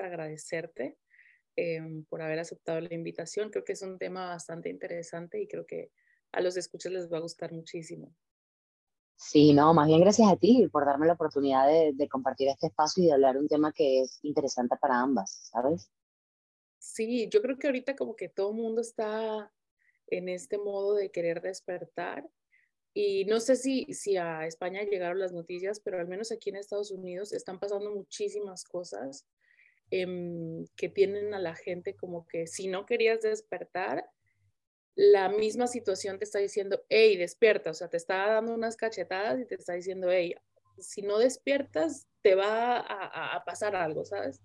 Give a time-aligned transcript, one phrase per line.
[0.00, 0.96] Para agradecerte
[1.56, 3.50] em, por haber aceptado la invitación.
[3.50, 5.90] Creo que es un tema bastante interesante y creo que
[6.32, 8.14] a los escuchas les va a gustar muchísimo.
[9.14, 13.02] Sí, no, más bien gracias a ti por darme la oportunidad de, compartir este espacio
[13.04, 15.90] y de hablar un tema que es interesante para ambas, ¿sabes?
[16.78, 19.52] Sí, yo creo que ahorita como que todo el mundo está
[20.06, 22.26] en este modo de querer despertar
[22.94, 26.56] y no sé si, si a España llegaron las noticias, pero al menos aquí en
[26.56, 29.26] Estados Unidos están pasando muchísimas cosas
[29.90, 34.08] em, que tienen a la gente como que si no querías despertar,
[34.94, 39.40] la misma situación te está diciendo, hey, despierta, o sea, te está dando unas cachetadas
[39.40, 40.34] y te está diciendo, hey,
[40.78, 44.40] si no despiertas, te va a, pasar algo, ¿sabes?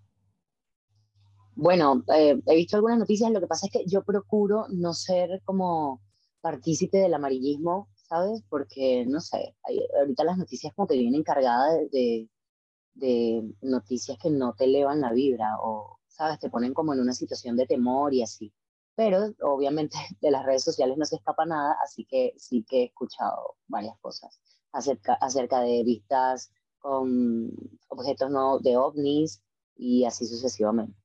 [1.55, 5.41] Bueno, eh, he visto algunas noticias, lo que pasa es que yo procuro no ser
[5.45, 6.01] como
[6.41, 8.43] partícipe del amarillismo, ¿sabes?
[8.49, 9.55] Porque, no sé,
[9.97, 12.29] ahorita las noticias como que vienen cargadas de
[13.61, 16.39] noticias que no te elevan la vibra o, ¿sabes?
[16.39, 18.53] Te ponen como en una situación de temor y así
[18.95, 22.85] pero obviamente de las redes sociales no se escapa nada, así que sí que he
[22.85, 24.39] escuchado varias cosas
[24.71, 27.51] acerca, acerca de vistas con
[27.89, 29.41] objetos no de ovnis
[29.75, 30.97] y así sucesivamente.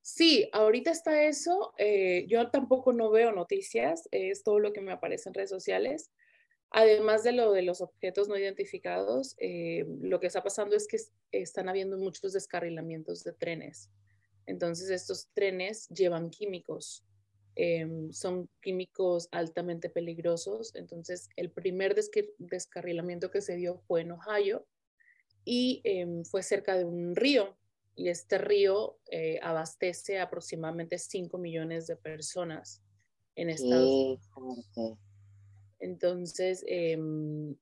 [0.00, 1.72] Sí, ahorita está eso.
[1.78, 6.10] Eh, yo tampoco no veo noticias, es todo lo que me aparece en redes sociales.
[6.76, 10.98] Además de lo de los objetos no identificados, eh, lo que está pasando es que
[11.30, 13.92] están habiendo muchos descarrilamientos de trenes.
[14.44, 17.04] Entonces estos trenes llevan químicos,
[17.54, 20.74] em, son químicos altamente peligrosos.
[20.74, 24.66] Entonces el primer descarrilamiento que se dio fue en Ohio
[25.44, 27.56] y em, fue cerca de un río
[27.94, 32.82] y este río eh, abastece aproximadamente 5 millones de personas
[33.36, 35.04] en Estados Unidos.
[35.84, 37.56] Entonces, em,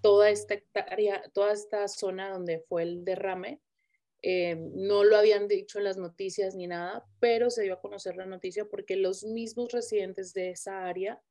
[0.00, 0.56] toda esta
[1.32, 3.60] toda esta zona donde fue el derrame,
[4.22, 8.16] eh, no lo habían dicho en las noticias ni nada, pero se dio a conocer
[8.16, 11.22] la noticia porque los mismos residentes de esa área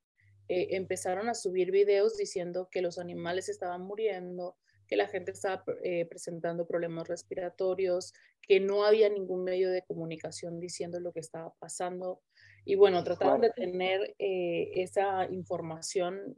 [0.48, 4.56] eh, empezaron a subir videos diciendo que los animales estaban muriendo,
[4.88, 10.62] que la gente estaba eh, presentando problemas respiratorios, que no había ningún medio de comunicación
[10.62, 12.22] diciendo lo que estaba pasando.
[12.68, 16.36] Y bueno, trataron de tener esa información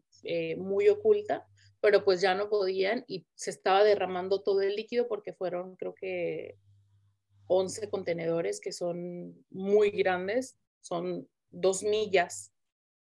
[0.58, 1.46] muy oculta
[1.82, 5.94] pero pues ya no podían y se estaba derramando todo el líquido porque fueron creo
[5.96, 6.58] que
[7.48, 12.52] 11 contenedores que son muy grandes, son dos millas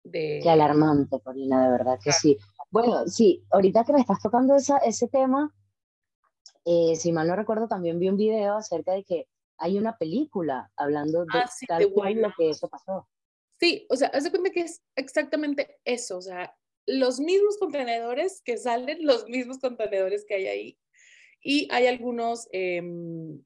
[0.04, 0.40] de...
[0.42, 2.38] Qué alarmante, Corina, de verdad que sí.
[2.70, 5.52] Bueno, sí, ahorita que me estás tocando esa, ese tema,
[6.64, 9.26] eh, si mal no recuerdo, también vi un video acerca de que
[9.58, 13.08] hay una película hablando de ah, tal lo que eso pasó.
[13.60, 18.40] Sí, o sea, haz de cuenta que es exactamente eso, o sea, los mismos contenedores
[18.42, 20.78] que salen, los mismos contenedores que hay ahí.
[21.42, 23.44] Y hay algunos em,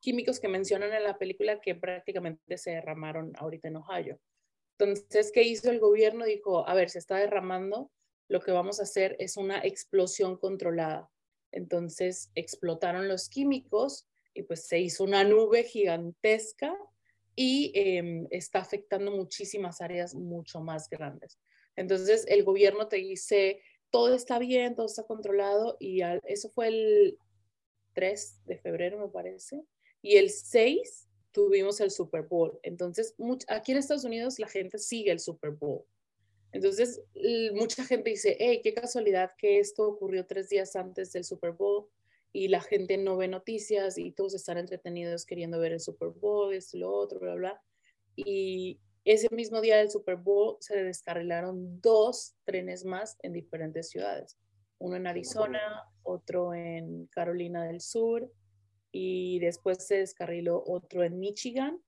[0.00, 4.20] químicos que mencionan en la película que prácticamente se derramaron ahorita en Ohio.
[4.78, 6.24] Entonces, ¿qué hizo el gobierno?
[6.24, 7.90] Dijo, a ver, se está derramando,
[8.28, 11.08] lo que vamos a hacer es una explosión controlada.
[11.52, 16.76] Entonces, explotaron los químicos y pues se hizo una nube gigantesca
[17.34, 21.38] y em, está afectando muchísimas áreas mucho más grandes.
[21.76, 27.18] Entonces el gobierno te dice, todo está bien, todo está controlado y eso fue el
[27.94, 29.62] 3 de febrero, me parece.
[30.02, 32.58] Y el 6 tuvimos el Super Bowl.
[32.62, 33.14] Entonces,
[33.48, 35.84] aquí en Estados Unidos la gente sigue el Super Bowl.
[36.52, 37.00] Entonces,
[37.54, 41.88] mucha gente dice, hey, qué casualidad que esto ocurrió tres días antes del Super Bowl
[42.32, 46.54] y la gente no ve noticias y todos están entretenidos queriendo ver el Super Bowl,
[46.54, 47.62] esto lo otro, bla, bla.
[48.16, 54.38] Y ese mismo día del Super Bowl se descarrilaron dos trenes más en diferentes ciudades.
[54.78, 58.32] Uno en Arizona, otro en Carolina del Sur
[58.90, 61.80] y después se descarriló otro en Michigan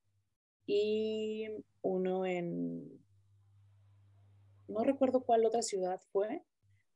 [0.66, 1.48] y
[1.82, 3.00] uno en,
[4.68, 6.42] no recuerdo cuál otra ciudad fue,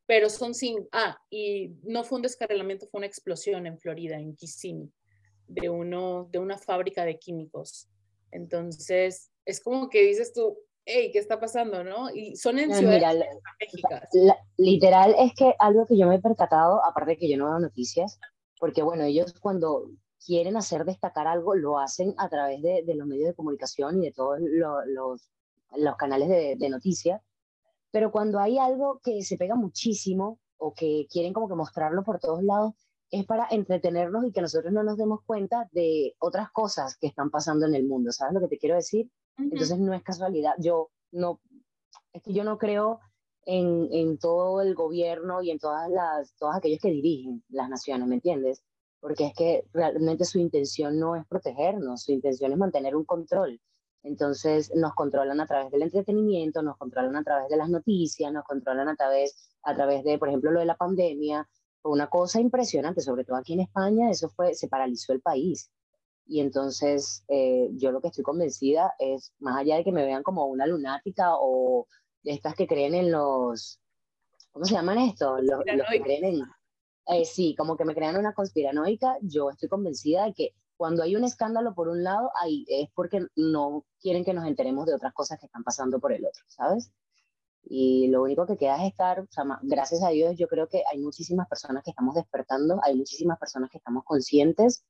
[0.08, 4.34] pero son sin, ah, y no fue un descarrilamiento, fue una explosión en Florida, en
[4.34, 4.90] Kissimmee,
[5.46, 7.90] de, uno, de una fábrica de químicos.
[8.30, 10.56] Entonces, es como que dices tú,
[10.86, 11.84] hey, ¿qué está pasando?
[11.84, 12.08] ¿no?
[12.08, 14.08] Y son en ciudades estratégicas.
[14.56, 17.58] literal es que algo que yo me he percatado, aparte de que yo no veo
[17.58, 18.18] noticias,
[18.58, 19.90] porque bueno, ellos cuando
[20.24, 24.12] quieren hacer destacar algo, lo hacen a través de, los medios de comunicación y de
[24.12, 25.28] todos los,
[25.76, 27.20] los, canales de, de noticias.
[27.90, 32.18] Pero cuando hay algo que se pega muchísimo o que quieren como que mostrarlo por
[32.18, 32.74] todos lados,
[33.10, 37.30] es para entretenernos y que nosotros no nos demos cuenta de otras cosas que están
[37.30, 38.12] pasando en el mundo.
[38.12, 39.10] ¿Sabes lo que te quiero decir?
[39.38, 40.54] Entonces no es casualidad.
[40.58, 41.40] Yo no,
[42.12, 43.00] es que yo no creo
[43.46, 48.06] en, en, todo el gobierno y en todas las, todos aquellos que dirigen las naciones,
[48.06, 48.62] ¿me entiendes?
[49.00, 53.58] Porque es que realmente su intención no es protegernos, su intención es mantener un control.
[54.02, 58.44] Entonces nos controlan a través del entretenimiento, nos controlan a través de las noticias, nos
[58.44, 61.48] controlan a través, a través de, por ejemplo, lo de la pandemia.
[61.82, 65.70] Fue una cosa impresionante, sobre todo aquí en España, eso fue, se paralizó el país.
[66.26, 70.22] Y entonces eh, yo lo que estoy convencida es, más allá de que me vean
[70.22, 71.86] como una lunática o
[72.22, 73.80] de estas que creen en los,
[74.52, 75.38] ¿cómo se llaman esto?
[75.40, 76.42] Los, que creen en,
[77.06, 81.16] eh, sí, como que me crean una conspiranoica, yo estoy convencida de que cuando hay
[81.16, 85.12] un escándalo por un lado, ahí es porque no quieren que nos enteremos de otras
[85.12, 86.92] cosas que están pasando por el otro, ¿sabes?
[87.64, 90.84] Y lo único que queda es estar, o sea, gracias a Dios, yo creo que
[90.90, 94.84] hay muchísimas personas que estamos despertando, hay muchísimas personas que estamos conscientes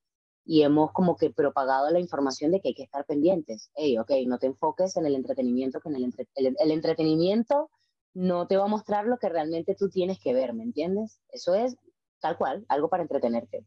[0.44, 3.70] y hemos como que propagado la información de que hay que estar pendientes.
[3.74, 7.70] Hey, ok, no te enfoques en el entretenimiento, que en el, el entretenimiento
[8.12, 11.22] no te va a mostrar lo que realmente tú tienes que ver, ¿me entiendes?
[11.30, 11.76] Eso es
[12.20, 13.64] tal cual, algo para entretenerte.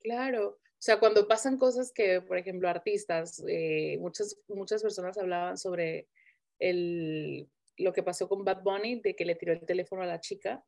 [0.00, 5.56] Claro, o sea, cuando pasan cosas que, por ejemplo, artistas, eh, muchas, muchas personas hablaban
[5.56, 6.08] sobre
[6.58, 7.48] el,
[7.78, 10.64] lo que pasó con Bad Bunny, de que le tiró el teléfono a la chica.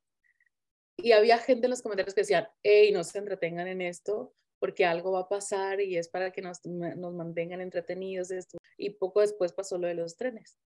[0.96, 4.84] Y había gente en los comentarios que decían, hey, no se entretengan en esto, porque
[4.84, 8.30] algo va a pasar y es para que nos, nos mantengan entretenidos.
[8.30, 8.58] Esto.
[8.78, 10.60] Y poco después pasó lo de los trenes.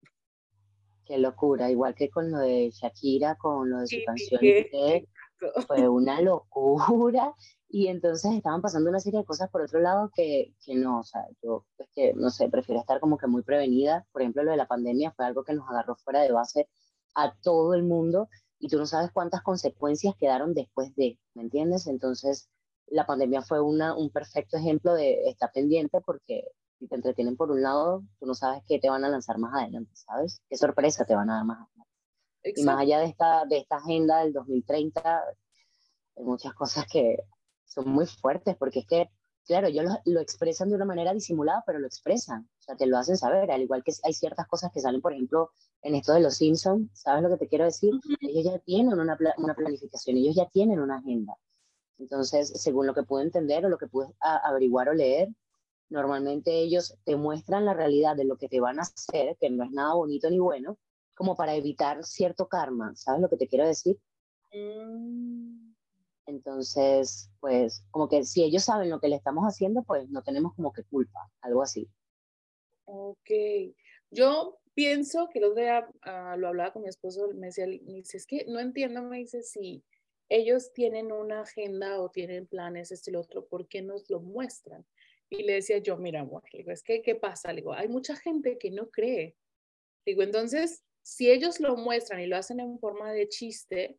[1.07, 4.41] Qué locura, igual que con lo de Shakira, con lo de su canción,
[5.67, 7.35] fue una locura
[7.69, 11.05] y entonces estaban pasando una serie de cosas por otro lado que, que no, o
[11.05, 14.07] sea, yo es que, no sé, prefiero estar como que muy prevenida.
[14.13, 16.69] Por ejemplo, lo de la pandemia fue algo que nos agarró fuera de base
[17.15, 21.87] a todo el mundo y tú no sabes cuántas consecuencias quedaron después de, ¿me entiendes?
[21.87, 22.49] Entonces,
[22.87, 26.45] la pandemia fue una, un perfecto ejemplo de estar pendiente porque
[26.79, 29.53] si te entretienen por un lado, tú no sabes qué te van a lanzar más
[29.55, 30.41] adelante, ¿sabes?
[30.49, 31.88] ¿Qué sorpresa te van a dar más adelante?
[32.55, 35.25] Y más allá de esta, de esta agenda del 2030,
[36.17, 37.19] hay muchas cosas que
[37.65, 39.11] son muy fuertes, porque es que,
[39.47, 42.99] claro, ellos lo, expresan de una manera disimulada, pero lo expresan, o sea, te lo
[42.99, 45.51] hacen saber, al igual que hay ciertas cosas que salen, por ejemplo,
[45.83, 47.93] en esto de los Simpsons, ¿sabes lo que te quiero decir?
[48.21, 51.35] Ellos ya tienen una, una, planificación, ellos ya tienen una agenda.
[51.99, 55.29] Entonces, según lo que puedo entender o lo que pude averiguar o leer,
[55.91, 59.65] normalmente ellos te muestran la realidad de lo que te van a hacer, que no
[59.65, 60.79] es nada bonito ni bueno,
[61.19, 63.99] como para evitar cierto karma, ¿sabes lo que te quiero decir?
[64.53, 65.75] Mm.
[66.27, 70.55] Entonces, pues como que si ellos saben lo que le estamos haciendo, pues no tenemos
[70.55, 71.91] como que culpa, algo así.
[72.85, 73.31] Ok,
[74.11, 78.19] yo pienso que los de uh, lo hablaba con mi esposo, me decía, me dice,
[78.19, 79.83] es que no entiendo, me dice, si
[80.29, 84.21] ellos tienen una agenda o tienen planes, este y lo otro, ¿por qué nos lo
[84.21, 84.87] muestran?
[85.31, 87.53] Y le decía yo, mira, amor, digo, es que, ¿qué pasa?
[87.53, 89.35] Le digo, hay mucha gente que no cree.
[90.07, 93.99] Digo, entonces, si ellos lo muestran y lo hacen en forma de chiste,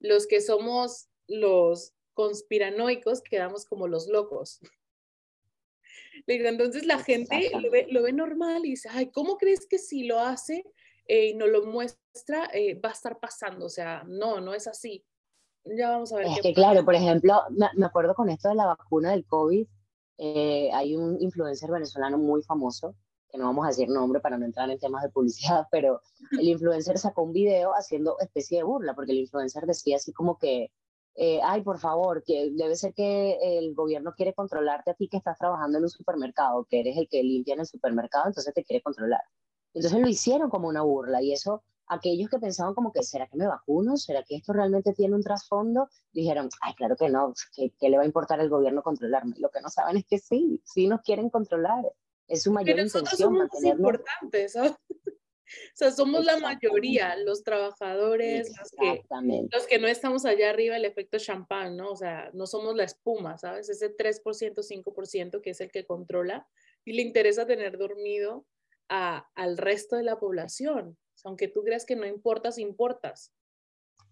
[0.00, 4.58] los que somos los conspiranoicos quedamos como los locos.
[6.26, 7.52] Entonces la gente
[7.88, 10.64] lo ve, normal y dice, ay, ¿cómo crees que si lo hace
[11.06, 13.66] eh, y no lo muestra, eh, va a estar pasando?
[13.66, 15.04] O sea, no, no es así.
[15.64, 16.26] Ya vamos a ver.
[16.26, 19.64] Es que claro, por ejemplo, me, acuerdo con esto de la vacuna del COVID,
[20.18, 22.96] eh, hay un influencer venezolano muy famoso,
[23.32, 26.00] que no vamos a decir nombre para no entrar en temas de publicidad, pero
[26.32, 30.38] el influencer sacó un video haciendo especie de burla, porque el influencer decía así como
[30.38, 30.70] que
[31.14, 35.18] eh, ay, por favor, que debe ser que el gobierno quiere controlarte a ti que
[35.18, 38.64] estás trabajando en un supermercado, que eres el que limpia en el supermercado, entonces te
[38.64, 39.20] quiere controlar.
[39.74, 43.36] Entonces lo hicieron como una burla y eso, aquellos que pensaban como que, ¿será que
[43.36, 43.96] me vacuno?
[43.96, 45.88] ¿Será que esto realmente tiene un trasfondo?
[46.12, 49.34] Dijeron, ay, claro que no, ¿qué, le va a importar al gobierno controlarme?
[49.38, 51.84] Lo que no saben es que sí, sí nos quieren controlar.
[52.28, 53.78] Es su mayor intención mantenernos.
[53.78, 54.72] importantes, ¿sabes?
[55.52, 60.76] O sea, somos la mayoría, los trabajadores, los que, los que no estamos allá arriba,
[60.76, 61.90] el efecto champán, ¿no?
[61.90, 63.68] O sea, no somos la espuma, ¿sabes?
[63.68, 66.48] Ese 3%, 5% que es el que controla
[66.84, 68.46] y le interesa tener dormido
[68.88, 70.98] a, al resto de la población.
[71.24, 73.32] aunque tú creas que no importas, importas.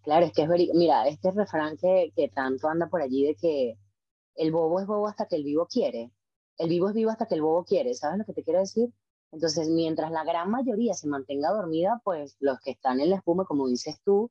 [0.03, 3.77] Claro, es que es Mira, este refrán que, que tanto anda por allí de que
[4.35, 6.11] el bobo es bobo hasta que el vivo quiere.
[6.61, 7.95] El vivo es vivo hasta que el bobo quiere.
[7.95, 8.93] ¿Sabes lo que te quiero decir?
[9.31, 13.45] Entonces, mientras la gran mayoría se mantenga dormida, pues los que están en la espuma,
[13.45, 14.29] como dices tú,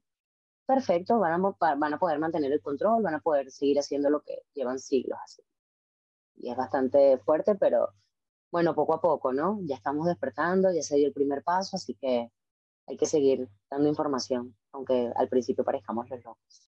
[0.64, 4.78] perfecto, van a, poder mantener el control, van a poder seguir haciendo lo que llevan
[4.78, 5.50] siglos haciendo.
[6.36, 7.88] y es bastante fuerte, pero
[8.52, 9.58] bueno, poco a poco, ¿no?
[9.64, 12.30] Ya estamos despertando, ya se dio el primer paso, así que
[12.86, 16.68] hay que seguir dando información, aunque al principio parezcamos los locos.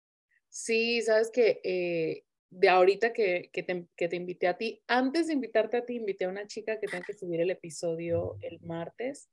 [0.50, 5.26] Sí, sabes que eh, de ahorita que, que, te, que, te, invité a ti, antes
[5.26, 8.60] de invitarte a ti, invité a una chica que tengo que subir el episodio el
[8.60, 9.28] martes,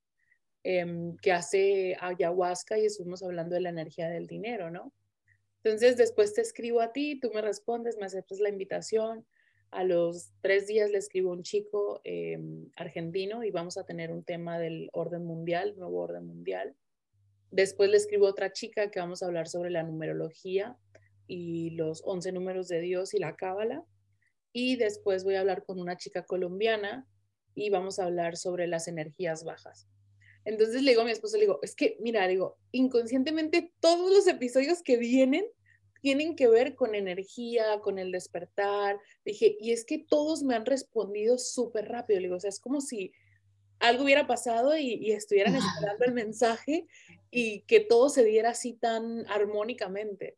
[0.64, 4.94] eh, que hace ayahuasca y estuvimos hablando de la energía del dinero, ¿no?
[5.64, 9.26] Entonces después te escribo a ti, tú me respondes, me aceptas la invitación.
[9.72, 12.38] A los tres días le escribo a un chico eh,
[12.76, 16.76] argentino y vamos a tener un tema del orden mundial, nuevo orden mundial.
[17.50, 20.78] Después le escribo a otra chica que vamos a hablar sobre la numerología
[21.28, 23.84] y los 11 números de Dios y la cábala.
[24.52, 27.08] Y después voy a hablar con una chica colombiana
[27.56, 29.88] y vamos a hablar sobre las energías bajas.
[30.46, 34.28] Entonces le digo a mi esposo, le digo, es que, mira, digo, inconscientemente todos los
[34.28, 35.46] episodios que vienen
[36.02, 39.00] tienen que ver con energía, con el despertar.
[39.24, 42.20] Dije, y es que todos me han respondido súper rápido.
[42.20, 43.14] Le digo, o sea, es como si
[43.80, 46.88] algo hubiera pasado y, y estuvieran esperando el mensaje
[47.32, 50.38] y que todo se diera así tan armónicamente.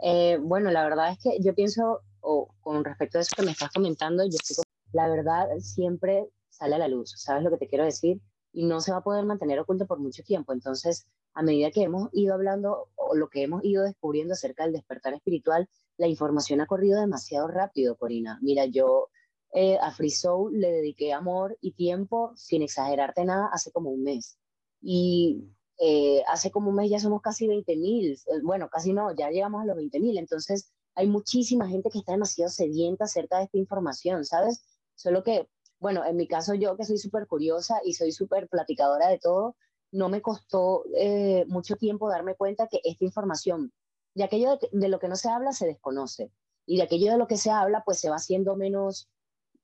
[0.00, 3.52] Eh, bueno, la verdad es que yo pienso, o con respecto a eso que me
[3.52, 7.68] estás comentando, yo estoy, la verdad siempre sale a la luz, ¿sabes lo que te
[7.68, 8.20] quiero decir?
[8.52, 10.52] Y no se va a poder mantener oculto por mucho tiempo.
[10.52, 14.72] Entonces, a medida que hemos ido hablando o lo que hemos ido descubriendo acerca del
[14.72, 18.38] despertar espiritual, la información ha corrido demasiado rápido, Corina.
[18.42, 19.08] Mira, yo
[19.52, 24.02] eh, a Free Soul le dediqué amor y tiempo, sin exagerarte nada, hace como un
[24.02, 24.38] mes.
[24.80, 25.44] Y
[25.78, 29.30] eh, hace como un mes ya somos casi 20 mil, eh, bueno, casi no, ya
[29.30, 33.44] llegamos a los 20 mil, entonces hay muchísima gente que está demasiado sedienta acerca de
[33.44, 34.64] esta información, ¿sabes?
[34.94, 35.48] Solo que,
[35.80, 39.56] bueno, en mi caso yo que soy súper curiosa y soy súper platicadora de todo,
[39.90, 43.72] no me costó eh, mucho tiempo darme cuenta que esta información,
[44.14, 46.30] de aquello de, de, lo que no se habla, se desconoce,
[46.66, 49.08] y de aquello de lo que se habla, pues se va haciendo menos,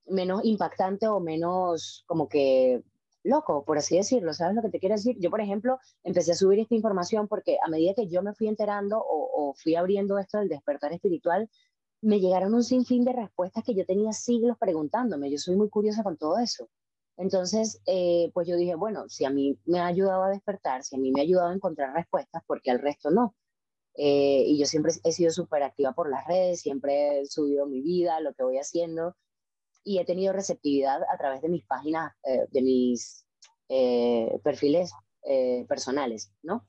[0.06, 2.82] menos impactante o menos como que
[3.22, 5.16] loco, por así decirlo, ¿sabes lo que te quiero decir?
[5.18, 8.48] Yo, por ejemplo, empecé a subir esta información porque a medida que yo me fui
[8.48, 11.50] enterando o, fui abriendo esto del despertar espiritual,
[12.02, 15.30] me llegaron un sinfín de respuestas que yo tenía siglos preguntándome.
[15.30, 16.68] Yo soy muy curiosa con todo eso.
[17.16, 20.96] Entonces, eh, pues yo dije, bueno, si a mí me ha ayudado a despertar, si
[20.96, 23.34] a mí me ha ayudado a encontrar respuestas, porque al resto no?
[23.94, 27.82] Eh, y yo siempre he sido súper activa por las redes, siempre he subido mi
[27.82, 29.16] vida, lo que voy haciendo,
[29.82, 33.24] y he tenido receptividad a través de mis páginas, eh, de mis
[33.68, 36.66] eh, perfiles eh, personales, ¿no?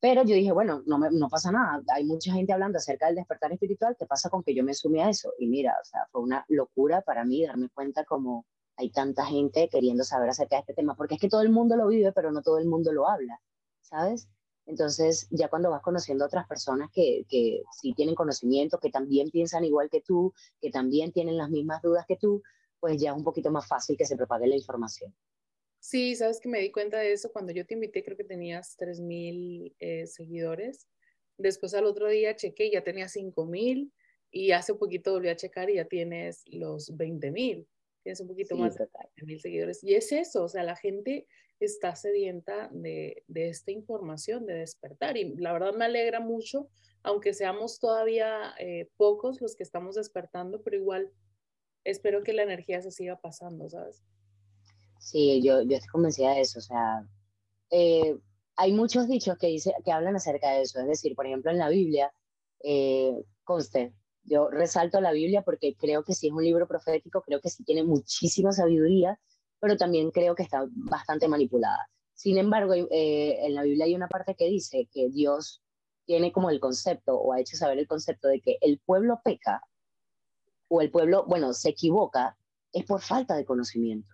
[0.00, 3.14] Pero yo dije, bueno, no, me, no pasa nada, hay mucha gente hablando acerca del
[3.14, 5.32] despertar espiritual, ¿qué pasa con que yo me sumé a eso?
[5.38, 8.46] Y mira, o sea, fue una locura para mí darme cuenta como
[8.76, 11.76] hay tanta gente queriendo saber acerca de este tema, porque es que todo el mundo
[11.76, 13.40] lo vive, pero no todo el mundo lo habla,
[13.82, 14.28] ¿sabes?
[14.66, 19.30] Entonces, ya cuando vas conociendo a otras personas que, que sí tienen conocimiento, que también
[19.30, 22.42] piensan igual que tú, que también tienen las mismas dudas que tú,
[22.78, 25.14] pues ya es un poquito más fácil que se propague la información.
[25.82, 28.76] Sí, sabes que me di cuenta de eso cuando yo te invité, creo que tenías
[28.78, 30.88] 3.000 eh, seguidores.
[31.38, 33.90] Después al otro día chequé, ya tenía 5.000
[34.30, 37.66] y hace poquito volví a checar y ya tienes los 20.000.
[38.04, 39.82] Tienes un poquito sí, más de 20.000 seguidores.
[39.82, 41.26] Y es eso, o sea, la gente
[41.64, 45.16] está sedienta de, de, esta información, de despertar.
[45.16, 46.68] Y la verdad me alegra mucho,
[47.02, 51.10] aunque seamos todavía eh, pocos los que estamos despertando, pero igual
[51.84, 54.02] espero que la energía se siga pasando, ¿sabes?
[54.98, 56.58] Sí, yo, yo estoy convencida de eso.
[56.58, 57.06] O sea,
[57.70, 58.16] eh,
[58.56, 60.80] hay muchos dichos que, dice, que hablan acerca de eso.
[60.80, 62.12] Es decir, por ejemplo, en la Biblia,
[62.62, 63.92] eh, conste,
[64.24, 67.64] yo resalto la Biblia porque creo que sí es un libro profético, creo que sí
[67.64, 69.18] tiene muchísima sabiduría
[69.62, 71.88] pero también creo que está bastante manipulada.
[72.14, 75.62] Sin embargo, eh, en la Biblia hay una parte que dice que Dios
[76.04, 79.62] tiene como el concepto o ha hecho saber el concepto de que el pueblo peca
[80.66, 82.36] o el pueblo, bueno, se equivoca,
[82.72, 84.12] es por falta de conocimiento.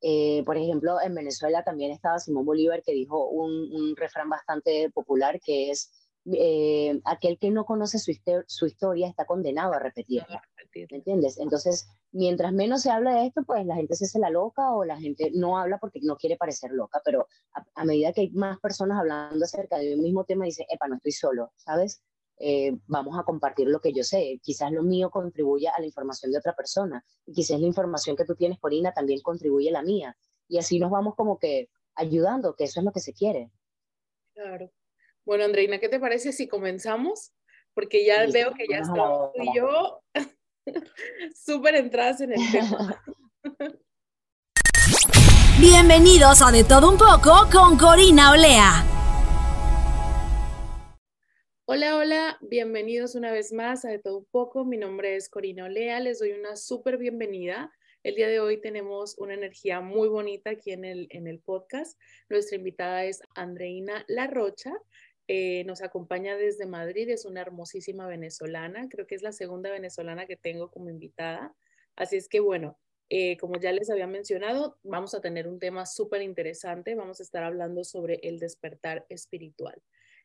[0.00, 4.88] Eh, por ejemplo, en Venezuela también estaba Simón Bolívar que dijo un, un refrán bastante
[4.90, 8.12] popular que es eh, aquel que no conoce su,
[8.46, 10.42] su, historia está condenado a repetirla.
[10.74, 11.38] ¿Me entiendes?
[11.38, 14.84] Entonces, mientras menos se habla de esto, pues la gente se hace la loca o
[14.84, 17.26] la gente no habla porque no quiere parecer loca, pero
[17.74, 20.96] a, medida que hay más personas hablando acerca de un mismo tema, dice, epa, no
[20.96, 22.02] estoy solo, ¿sabes?
[22.40, 24.38] Eh, vamos a compartir lo que yo sé.
[24.42, 28.24] Quizás lo mío contribuya a la información de otra persona y quizás la información que
[28.24, 30.16] tú tienes, Corina, también contribuye a la mía.
[30.46, 33.50] Y así nos vamos como que ayudando, que eso es lo que se quiere.
[34.34, 34.70] Claro.
[35.28, 37.34] Bueno, Andreina, ¿qué te parece si comenzamos?
[37.74, 40.00] Porque ya veo que ya estamos tú y yo
[41.34, 43.04] súper entradas en el tema.
[45.60, 48.86] Bienvenidos a De Todo Un Poco con Corina Olea.
[51.66, 54.64] Hola, hola, bienvenidos una vez más a De Todo Un Poco.
[54.64, 57.70] Mi nombre es Corina Olea, les doy una súper bienvenida.
[58.04, 61.98] El día de hoy tenemos una energía muy bonita aquí en el, en el podcast.
[62.28, 64.72] Nuestra invitada es Andreina La Rocha.
[65.28, 68.88] Eh, nos acompaña desde Madrid, es una hermosísima venezolana.
[68.88, 71.54] Creo que es la segunda venezolana que tengo como invitada.
[71.96, 72.78] Así es que bueno,
[73.10, 76.94] eh, como ya les había mencionado, vamos a tener un tema súper interesante.
[76.94, 79.80] Vamos a estar hablando sobre el despertar espiritual.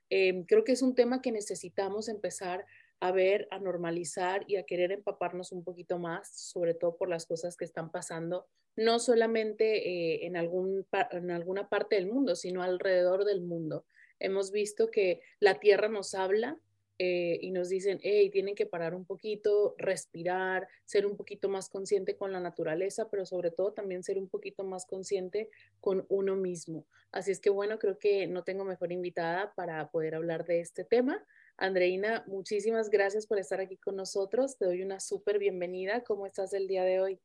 [0.10, 2.66] Em, creo que es un tema que necesitamos empezar
[3.00, 7.26] a ver, a normalizar y a querer empaparnos un poquito más, sobre todo por las
[7.26, 12.64] cosas que están pasando, no solamente eh, en, algún, en alguna parte del mundo, sino
[12.64, 13.86] alrededor del mundo.
[14.20, 16.60] Hemos visto que la Tierra nos habla,
[17.00, 21.68] eh, y nos dicen, hey, tienen que parar un poquito, respirar, ser un poquito más
[21.68, 26.36] consciente con la naturaleza, pero sobre todo también ser un poquito más consciente con uno
[26.36, 26.86] mismo.
[27.12, 30.84] Así es que bueno, creo que no tengo mejor invitada para poder hablar de este
[30.84, 31.26] tema.
[31.58, 34.58] Andreina, muchísimas gracias por estar aquí con nosotros.
[34.58, 36.04] Te doy una súper bienvenida.
[36.04, 37.20] ¿Cómo estás el día de hoy?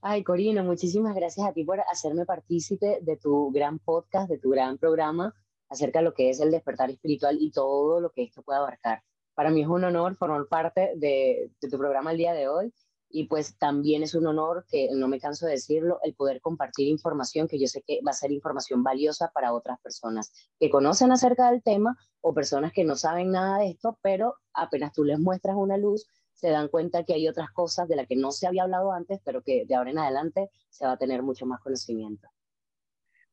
[0.00, 4.50] Ay, Corino, muchísimas gracias a ti por hacerme partícipe de tu gran podcast, de tu
[4.50, 5.34] gran programa
[5.68, 9.02] acerca de lo que es el despertar espiritual y todo lo que esto puede abarcar.
[9.34, 12.72] Para mí es un honor formar parte de, tu programa el día de hoy
[13.10, 16.86] y pues también es un honor, que no me canso de decirlo, el poder compartir
[16.86, 21.10] información que yo sé que va a ser información valiosa para otras personas que conocen
[21.10, 25.18] acerca del tema o personas que no saben nada de esto, pero apenas tú les
[25.18, 26.06] muestras una luz,
[26.38, 29.18] se dan cuenta que hay otras cosas de las que no se había hablado antes,
[29.24, 32.28] pero que de ahora en adelante se va a tener mucho más conocimiento.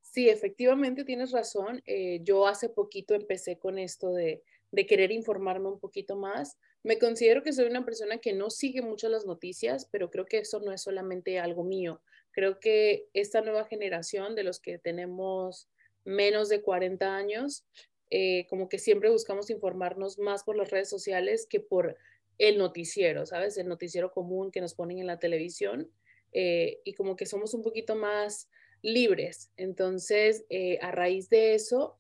[0.02, 1.84] Sí, efectivamente tienes razón.
[1.86, 6.58] Eh, yo hace poquito empecé con esto de, de, querer informarme un poquito más.
[6.82, 10.40] Me considero que soy una persona que no sigue mucho las noticias, pero creo que
[10.40, 12.02] eso no es solamente algo mío.
[12.32, 15.70] Creo que esta nueva generación de los que tenemos
[16.06, 17.68] menos de 40 años,
[18.10, 21.98] eh, como que siempre buscamos informarnos más por las redes sociales que por
[22.38, 23.58] el noticiero, ¿sabes?
[23.58, 25.90] El noticiero común que nos ponen en la televisión.
[26.38, 28.50] Eh, y como que somos un poquito más
[28.82, 29.52] libres.
[29.56, 31.98] Entonces, eh, a raíz de eso,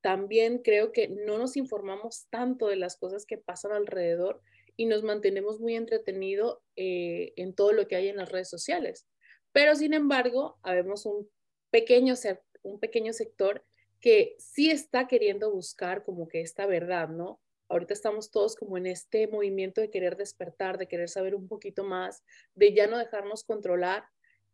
[0.00, 4.42] también creo que no nos informamos tanto de las cosas que pasan alrededor
[4.76, 9.08] y nos mantenemos muy entretenidos eh, en todo lo que hay en las redes sociales.
[9.52, 11.28] Pero, sin embargo, habemos un
[11.70, 12.14] pequeño,
[12.62, 13.64] un pequeño sector
[14.00, 17.40] que sí está queriendo buscar como que esta verdad, ¿no?
[17.74, 21.82] Ahorita estamos todos como en este movimiento de querer despertar, de querer saber un poquito
[21.82, 22.22] más,
[22.54, 24.04] de ya no dejarnos controlar.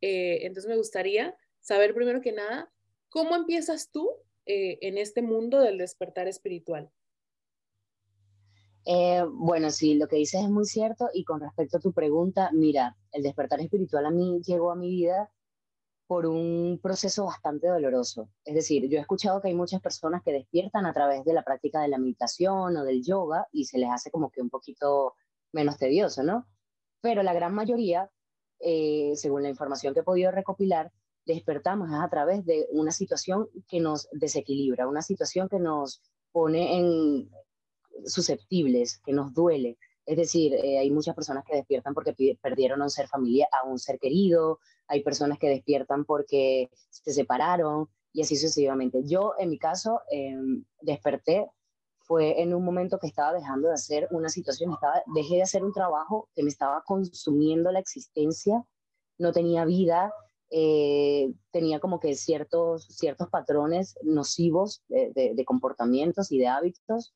[0.01, 2.73] Eh, entonces me gustaría saber primero que nada,
[3.11, 4.11] ¿cómo empiezas tú
[4.47, 6.91] eh, en este mundo del despertar espiritual?
[8.87, 12.49] Eh, bueno, sí, lo que dices es muy cierto y con respecto a tu pregunta,
[12.55, 15.31] mira, el despertar espiritual a mí llegó a mi vida
[16.11, 18.31] por un proceso bastante doloroso.
[18.45, 21.45] Es decir, yo he escuchado que hay muchas personas que despiertan a través de la
[21.45, 25.15] práctica de la meditación o del yoga y se les hace como que un poquito
[25.53, 26.49] menos tedioso, ¿no?
[27.01, 28.11] Pero la gran mayoría,
[28.59, 30.91] eh, según la información que he podido recopilar,
[31.27, 37.31] despertamos a través de una situación que nos desequilibra, una situación que nos pone en
[38.05, 39.79] susceptibles, que nos duele.
[40.11, 43.65] Es decir, eh, hay muchas personas que despiertan porque perdieron a un ser familiar, a
[43.65, 49.05] un ser querido, hay personas que despiertan porque se separaron y así sucesivamente.
[49.05, 51.49] Yo, en mi caso, em, desperté
[52.01, 54.77] fue en un momento que estaba dejando de hacer una situación,
[55.15, 58.65] dejé de hacer un trabajo que me estaba consumiendo la existencia,
[59.17, 60.13] no tenía vida,
[60.51, 67.15] eh, tenía como que ciertos, ciertos patrones nocivos de, comportamientos y de hábitos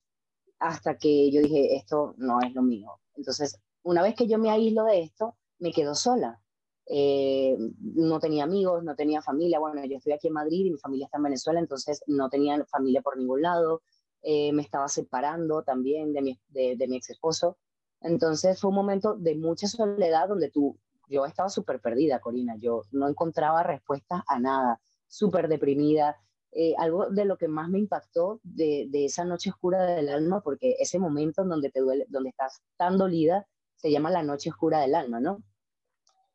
[0.59, 3.01] hasta que yo dije, esto no es lo mío.
[3.15, 6.41] Entonces, una vez que yo me aíslo de esto, me quedo sola.
[6.87, 9.59] Eh, no tenía amigos, no tenía familia.
[9.59, 12.65] Bueno, yo estoy aquí en Madrid y mi familia está en Venezuela, entonces no tenía
[12.67, 13.83] familia por ningún lado.
[14.23, 17.59] Eh, me estaba separando también de mi, de, de mi ex esposo.
[18.01, 22.83] Entonces fue un momento de mucha soledad donde tú yo estaba súper perdida, Corina, yo
[22.93, 26.17] no encontraba respuestas a nada, súper deprimida.
[26.57, 30.41] Eh, algo de lo que más me impactó de, de, esa noche oscura del alma,
[30.41, 34.51] porque ese momento en donde te duele, donde estás tan dolida, se llama la noche
[34.51, 35.43] oscura del alma, ¿no?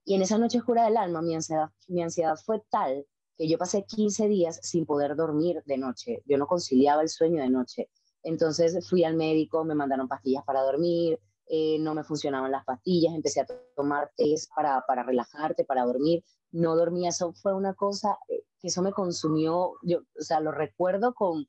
[0.04, 3.06] Y en esa noche oscura del alma, mi ansiedad, mi ansiedad fue tal
[3.38, 6.22] que yo pasé 15 días sin poder dormir de noche.
[6.26, 7.90] Yo no conciliaba el sueño de noche.
[8.22, 13.16] Entonces fui al médico, me mandaron pastillas para dormir, eh, no me funcionaban las pastillas,
[13.16, 18.18] empecé a tomar test para, para relajarte, para dormir, no dormía, eso fue una cosa
[18.28, 21.48] eh, que eso me consumió, yo, o sea, lo recuerdo con,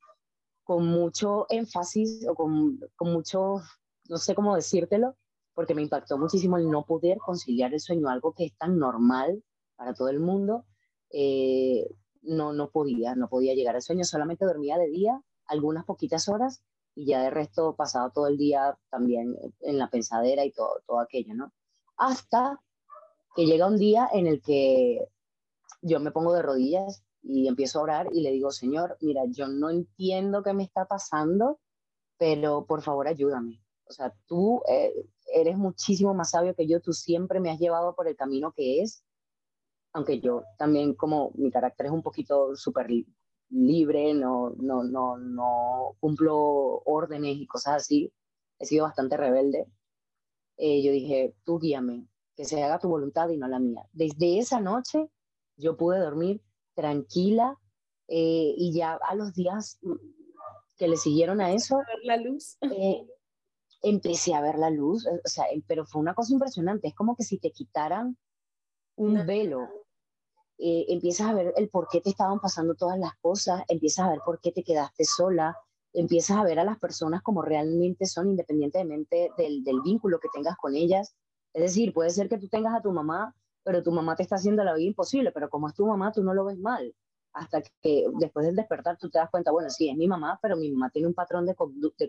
[0.62, 3.56] con mucho énfasis o con, con mucho,
[4.08, 5.16] no sé cómo decírtelo,
[5.54, 9.42] porque me impactó muchísimo el no poder conciliar el sueño, algo que es tan normal
[9.76, 10.64] para todo el mundo,
[11.10, 11.88] eh,
[12.22, 16.62] no, no podía, no podía llegar al sueño, solamente dormía de día algunas poquitas horas
[16.94, 21.00] y ya de resto pasaba todo el día también en la pensadera y todo, todo
[21.00, 21.52] aquello, ¿no?
[21.96, 22.60] Hasta
[23.34, 25.08] que llega un día en el que
[25.82, 29.48] yo me pongo de rodillas y empiezo a orar y le digo, Señor, mira, yo
[29.48, 31.60] no entiendo qué me está pasando,
[32.18, 33.62] pero por favor ayúdame.
[33.84, 34.94] O sea, tú eh,
[35.34, 38.82] eres muchísimo más sabio que yo, tú siempre me has llevado por el camino que
[38.82, 39.04] es,
[39.92, 42.88] aunque yo también como mi carácter es un poquito súper
[43.50, 48.12] libre, no, no, no, no cumplo órdenes y cosas así,
[48.58, 49.66] he sido bastante rebelde.
[50.56, 52.06] Eh, yo dije, tú guíame,
[52.40, 53.86] que se haga tu voluntad y no la mía.
[53.92, 55.10] Desde esa noche
[55.58, 56.40] yo pude dormir
[56.74, 57.54] tranquila
[58.08, 59.78] eh, y ya a los días
[60.78, 62.56] que le siguieron a eso, la luz.
[62.62, 63.06] Eh,
[63.82, 67.24] empecé a ver la luz, o sea, pero fue una cosa impresionante, es como que
[67.24, 68.16] si te quitaran
[68.96, 69.68] un velo,
[70.56, 74.12] eh, empiezas a ver el por qué te estaban pasando todas las cosas, empiezas a
[74.12, 75.58] ver por qué te quedaste sola,
[75.92, 80.56] empiezas a ver a las personas como realmente son, independientemente del, del vínculo que tengas
[80.56, 81.14] con ellas.
[81.52, 84.36] Es decir, puede ser que tú tengas a tu mamá, pero tu mamá te está
[84.36, 86.94] haciendo la vida imposible, pero como es tu mamá, tú no lo ves mal.
[87.32, 90.56] Hasta que después del despertar tú te das cuenta, bueno, sí, es mi mamá, pero
[90.56, 91.54] mi mamá tiene un patrón de,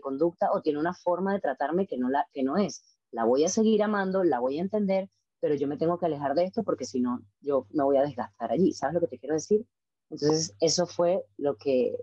[0.00, 2.82] conducta o tiene una forma de tratarme que no, la, que no es.
[3.10, 6.34] La voy a seguir amando, la voy a entender, pero yo me tengo que alejar
[6.34, 8.72] de esto porque si no, yo me voy a desgastar allí.
[8.72, 9.66] ¿Sabes lo que te quiero decir?
[10.10, 11.96] Entonces, eso fue lo que,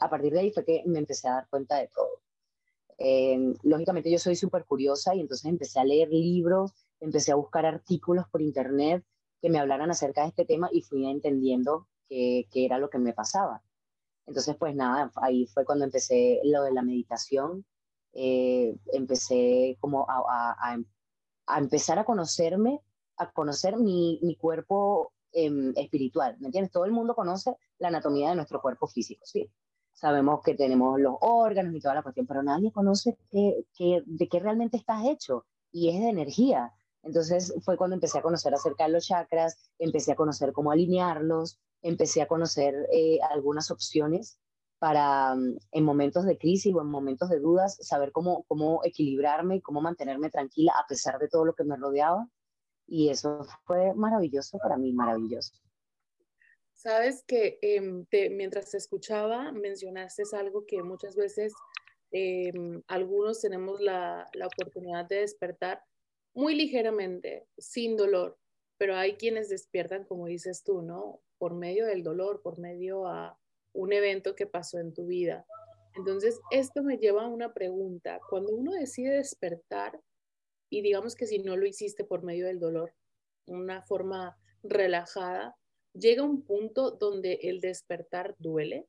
[0.00, 2.21] a partir de ahí fue que me empecé a dar cuenta de todo.
[3.04, 7.66] Eh, lógicamente yo soy súper curiosa y entonces empecé a leer libros, empecé a buscar
[7.66, 9.04] artículos por internet
[9.40, 13.12] que me hablaran acerca de este tema y fui entendiendo qué era lo que me
[13.14, 13.62] pasaba.
[14.26, 17.64] Entonces, pues nada, ahí fue cuando empecé lo de la meditación,
[18.12, 20.78] eh, empecé como a, a,
[21.46, 22.80] a empezar a conocerme,
[23.16, 26.72] a conocer mi, mi cuerpo em, espiritual, ¿me entiendes?
[26.72, 29.50] Todo el mundo conoce la anatomía de nuestro cuerpo físico, ¿sí?
[29.92, 33.64] Sabemos que tenemos los órganos y toda la cuestión, pero nadie conoce qué,
[34.04, 36.72] de qué realmente estás hecho y es de energía.
[37.02, 41.58] Entonces fue cuando empecé a conocer acerca de los chakras, empecé a conocer cómo alinearlos,
[41.82, 44.38] empecé a conocer eh, algunas opciones
[44.78, 49.56] para mm, en momentos de crisis o en momentos de dudas saber cómo, cómo equilibrarme
[49.56, 52.28] y cómo mantenerme tranquila a pesar de todo lo que me rodeaba.
[52.86, 55.54] Y eso fue maravilloso para mí, maravilloso.
[56.82, 61.52] Sabes que em, mientras te escuchaba mencionaste algo que muchas veces
[62.10, 65.84] em, algunos tenemos la, la oportunidad de despertar
[66.34, 68.36] muy ligeramente, sin dolor,
[68.78, 71.22] pero hay quienes despiertan, como dices tú, ¿no?
[71.38, 73.38] Por medio del dolor, por medio a
[73.72, 75.46] un evento que pasó en tu vida.
[75.94, 78.18] Entonces, esto me lleva a una pregunta.
[78.28, 80.00] Cuando uno decide despertar,
[80.68, 82.92] y digamos que si no lo hiciste por medio del dolor,
[83.46, 85.56] una forma relajada,
[85.94, 88.86] llega un punto donde el despertar duele.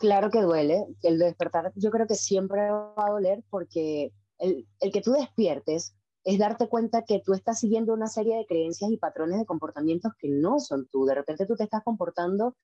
[0.00, 0.86] Claro que duele.
[1.02, 5.94] El despertar yo creo que siempre va a doler porque el, el que tú despiertes
[6.24, 10.12] es darte cuenta que tú estás siguiendo una serie de creencias y patrones de comportamientos
[10.18, 11.04] que no son tú.
[11.04, 12.56] De repente tú te estás comportando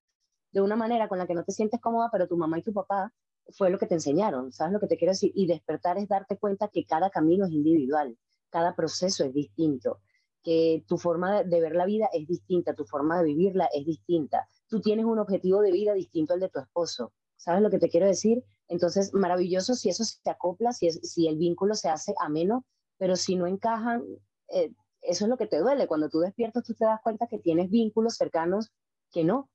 [0.51, 2.73] de una manera con la que no te sientes cómoda, pero tu mamá y tu
[2.73, 3.13] papá
[3.51, 5.33] fue lo que te enseñaron, ¿sabes lo que te quiero decir?
[5.35, 8.17] Y despertar es darte cuenta que cada camino es individual,
[8.51, 10.01] cada proceso es distinto,
[10.43, 14.49] que tu forma de ver la vida es distinta, tu forma de vivirla es distinta.
[14.69, 17.13] Tú tienes un objetivo de vida distinto al de tu esposo.
[17.37, 18.45] ¿Sabes lo que te quiero decir?
[18.69, 22.65] Entonces, maravilloso si eso se acopla, si, el vínculo se hace ameno,
[22.99, 24.05] pero si no encajan,
[24.49, 25.87] eh, eso es lo que te duele.
[25.87, 28.73] Cuando tú despiertas, tú te das cuenta que tienes vínculos cercanos
[29.11, 29.51] que no,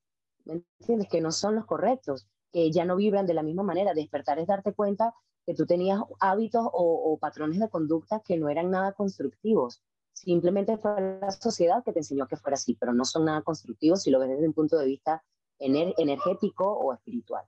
[0.45, 1.07] ¿me entiendes?
[1.09, 3.93] Que no son los correctos, que ya no vibran de la misma manera.
[3.93, 5.13] Despertar es darte cuenta
[5.45, 9.81] que tú tenías hábitos o, patrones de conducta que no eran nada constructivos.
[10.17, 14.01] Simplemente fue la sociedad que te enseñó que fuera así, pero no son nada constructivos
[14.01, 15.23] si lo ves desde un punto de vista
[15.59, 17.45] energético o espiritual.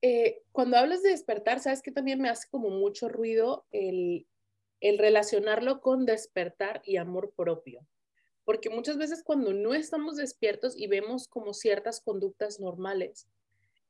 [0.00, 4.26] Eh, cuando hablas de despertar, sabes que también me hace como mucho ruido el,
[4.80, 7.86] el relacionarlo con despertar y amor propio.
[8.44, 13.28] Porque muchas veces cuando no estamos despiertos y vemos como ciertas conductas normales,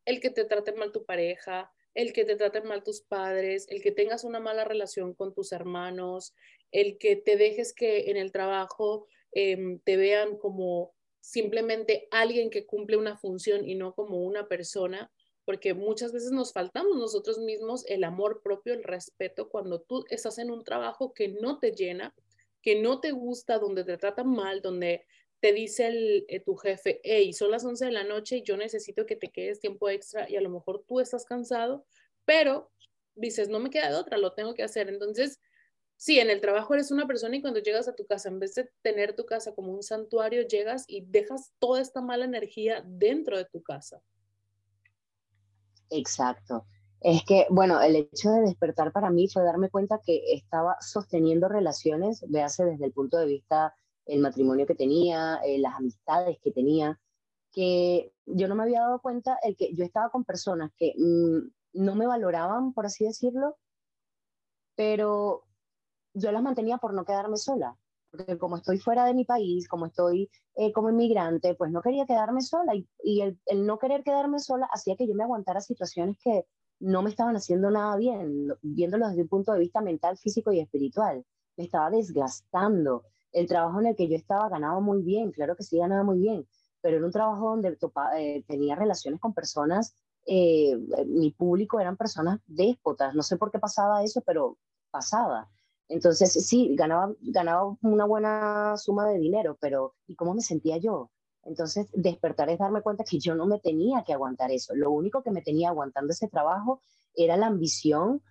[0.06, 3.82] el que te traten mal tu pareja, el que te traten mal tus padres, el
[3.82, 6.34] que tengas una mala relación con tus hermanos,
[6.70, 12.66] el que te dejes que en el trabajo em, te vean como simplemente alguien que
[12.66, 15.10] cumple una función y no como una persona,
[15.46, 20.38] porque muchas veces nos faltamos nosotros mismos el amor propio, el respeto cuando tú estás
[20.38, 22.14] en un trabajo que no te llena,
[22.60, 25.06] que no te gusta, donde te tratan mal, donde
[25.40, 28.56] te dice el, eh, tu jefe, hey, son las 11 de la noche y yo
[28.56, 31.84] necesito que te quedes tiempo extra y a lo mejor tú estás cansado,
[32.24, 32.70] pero
[33.14, 34.88] dices, no me queda de otra, lo tengo que hacer.
[34.88, 35.40] Entonces,
[35.96, 38.54] sí, en el trabajo eres una persona y cuando llegas a tu casa, en vez
[38.54, 43.36] de tener tu casa como un santuario, llegas y dejas toda esta mala energía dentro
[43.36, 44.02] de tu casa.
[45.90, 46.66] Exacto.
[47.00, 51.48] Es que, bueno, el hecho de despertar para mí fue darme cuenta que estaba sosteniendo
[51.48, 53.74] relaciones, véase desde el punto de vista
[54.06, 56.98] el matrimonio que tenía, eh, las amistades que tenía,
[57.52, 61.48] que yo no me había dado cuenta el que yo estaba con personas que mm,
[61.74, 63.56] no me valoraban, por así decirlo,
[64.74, 65.44] pero
[66.14, 67.76] yo las mantenía por no quedarme sola,
[68.10, 72.06] porque como estoy fuera de mi país, como estoy eh, como inmigrante, pues no quería
[72.06, 76.16] quedarme sola y, el, el, no querer quedarme sola hacía que yo me aguantara situaciones
[76.22, 76.46] que
[76.80, 80.60] no me estaban haciendo nada bien, viéndolo desde un punto de vista mental, físico y
[80.60, 81.24] espiritual.
[81.56, 83.04] Me estaba desgastando.
[83.36, 86.18] El trabajo en el que yo estaba ganaba muy bien, claro que sí ganaba muy
[86.18, 86.48] bien,
[86.80, 87.76] pero era un trabajo donde
[88.16, 89.94] eh, tenía relaciones con personas,
[90.24, 90.74] eh,
[91.06, 94.56] mi público eran personas déspotas, no sé por qué pasaba eso, pero
[94.90, 95.50] pasaba.
[95.86, 101.10] Entonces, sí, ganaba, ganaba una buena suma de dinero, pero ¿y cómo me sentía yo?
[101.42, 104.74] Entonces, despertar es darme cuenta que yo no me tenía que aguantar eso.
[104.74, 106.80] Lo único que me tenía aguantando ese trabajo
[107.14, 108.22] era la ambición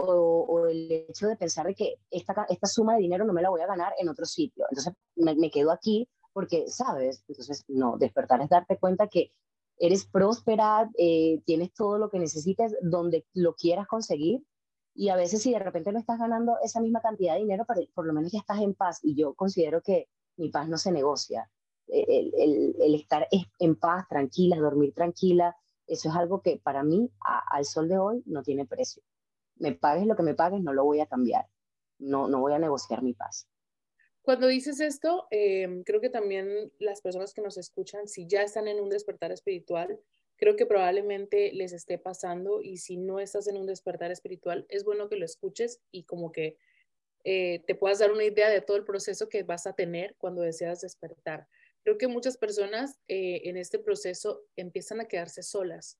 [0.00, 3.50] o, el hecho de pensar de que esta, esta, suma de dinero no me la
[3.50, 4.66] voy a ganar en otro sitio.
[4.70, 7.24] Entonces, me, quedo aquí porque, ¿sabes?
[7.28, 9.32] Entonces, no, despertar es darte cuenta que
[9.78, 14.44] eres próspera, eh, tienes todo lo que necesites donde lo quieras conseguir.
[14.94, 17.80] Y a veces si de repente no estás ganando esa misma cantidad de dinero, pero
[17.94, 19.00] por lo menos ya estás en paz.
[19.02, 21.50] Y yo considero que mi paz no se negocia
[21.92, 23.26] el, estar
[23.58, 27.10] en paz, tranquila, dormir tranquila, eso es algo que para mí
[27.50, 29.02] al sol de hoy no tiene precio.
[29.60, 31.46] Me pagues lo que me pagues, no lo voy a cambiar.
[31.98, 33.46] No, no voy a negociar mi paz.
[34.22, 38.68] Cuando dices esto, em, creo que también las personas que nos escuchan, si ya están
[38.68, 39.98] en un despertar espiritual,
[40.36, 44.84] creo que probablemente les esté pasando y si no estás en un despertar espiritual, es
[44.84, 46.56] bueno que lo escuches y como que
[47.24, 50.42] eh, te puedas dar una idea de todo el proceso que vas a tener cuando
[50.42, 51.46] deseas despertar.
[51.82, 55.98] Creo que muchas personas eh, en este proceso empiezan a quedarse solas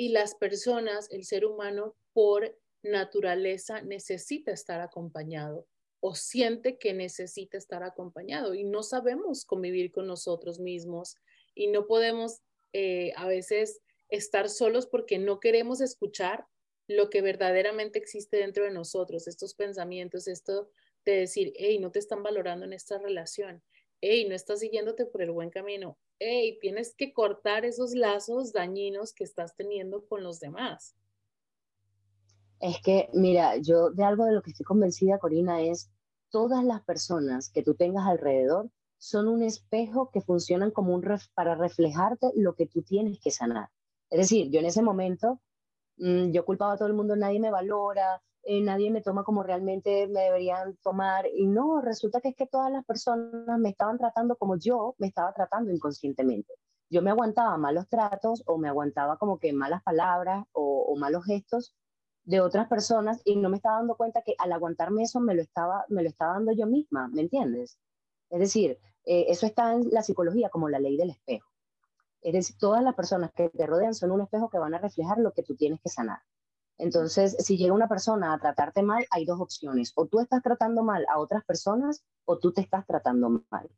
[0.00, 5.66] y las personas, el ser humano, por naturaleza necesita estar acompañado
[6.00, 11.16] o siente que necesita estar acompañado y no sabemos convivir con nosotros mismos
[11.54, 12.40] y no podemos
[12.72, 16.46] eh, a veces estar solos porque no queremos escuchar
[16.88, 20.70] lo que verdaderamente existe dentro de nosotros, estos pensamientos, esto
[21.04, 23.62] de decir, hey, no te están valorando en esta relación,
[24.00, 29.12] hey, no estás siguiéndote por el buen camino, hey, tienes que cortar esos lazos dañinos
[29.12, 30.94] que estás teniendo con los demás.
[32.60, 35.90] Es que, mira, yo de algo de lo que estoy convencida, Corina, es
[36.28, 41.26] todas las personas que tú tengas alrededor son un espejo que funcionan como un ref
[41.34, 43.70] para reflejarte lo que tú tienes que sanar.
[44.10, 45.40] Es decir, yo en ese momento,
[45.96, 49.42] mm, yo culpaba a todo el mundo, nadie me valora, eh, nadie me toma como
[49.42, 51.26] realmente me deberían tomar.
[51.32, 55.08] Y no, resulta que es que todas las personas me estaban tratando como yo me
[55.08, 56.54] estaba tratando inconscientemente.
[56.88, 61.74] Yo me aguantaba malos tratos o me aguantaba como que malas palabras o, malos gestos
[62.24, 65.42] de otras personas y no me estaba dando cuenta que al aguantarme eso me lo
[65.42, 67.78] estaba, me lo estaba dando yo misma, ¿me entiendes?
[68.28, 71.48] Es decir, eh, eso está en la psicología como la ley del espejo.
[72.22, 75.18] Es decir, todas las personas que te rodean son un espejo que van a reflejar
[75.18, 76.20] lo que tú tienes que sanar.
[76.80, 79.92] Entonces, si llega una persona a tratarte mal, hay dos opciones.
[79.96, 83.70] O tú estás tratando mal a otras personas o tú te estás tratando mal.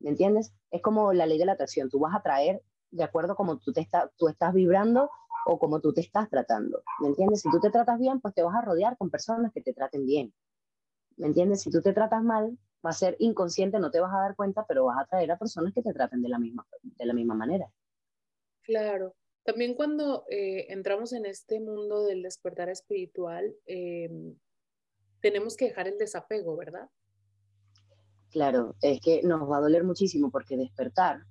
[0.00, 0.52] ¿Me entiendes?
[0.70, 1.88] Es como la ley de la atracción.
[1.88, 5.08] Tú vas a traer de acuerdo a cómo tú, te tú estás vibrando
[5.46, 6.82] o cómo tú te estás tratando.
[7.00, 7.42] ¿Me entiendes?
[7.42, 10.04] Si tú te tratas bien, pues te vas a rodear con personas que te traten
[10.04, 10.34] bien.
[11.16, 11.62] ¿Me entiendes?
[11.62, 14.64] Si tú te tratas mal, va a ser inconsciente, no te vas a dar cuenta,
[14.66, 17.34] pero vas a traer a personas que te traten de la misma, de la misma
[17.34, 17.70] manera.
[18.62, 19.14] Claro.
[19.48, 24.36] También cuando eh, entramos en este mundo del despertar espiritual, em,
[25.22, 26.90] tenemos que dejar el desapego, ¿verdad?
[28.30, 31.22] Claro, es que nos va a doler muchísimo porque despertar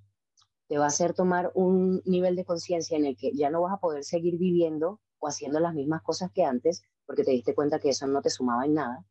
[0.67, 3.73] te va a hacer tomar un nivel de conciencia en el que ya no vas
[3.75, 7.77] a poder seguir viviendo o haciendo las mismas cosas que antes, porque te diste cuenta
[7.77, 9.05] que eso no te sumaba en nada,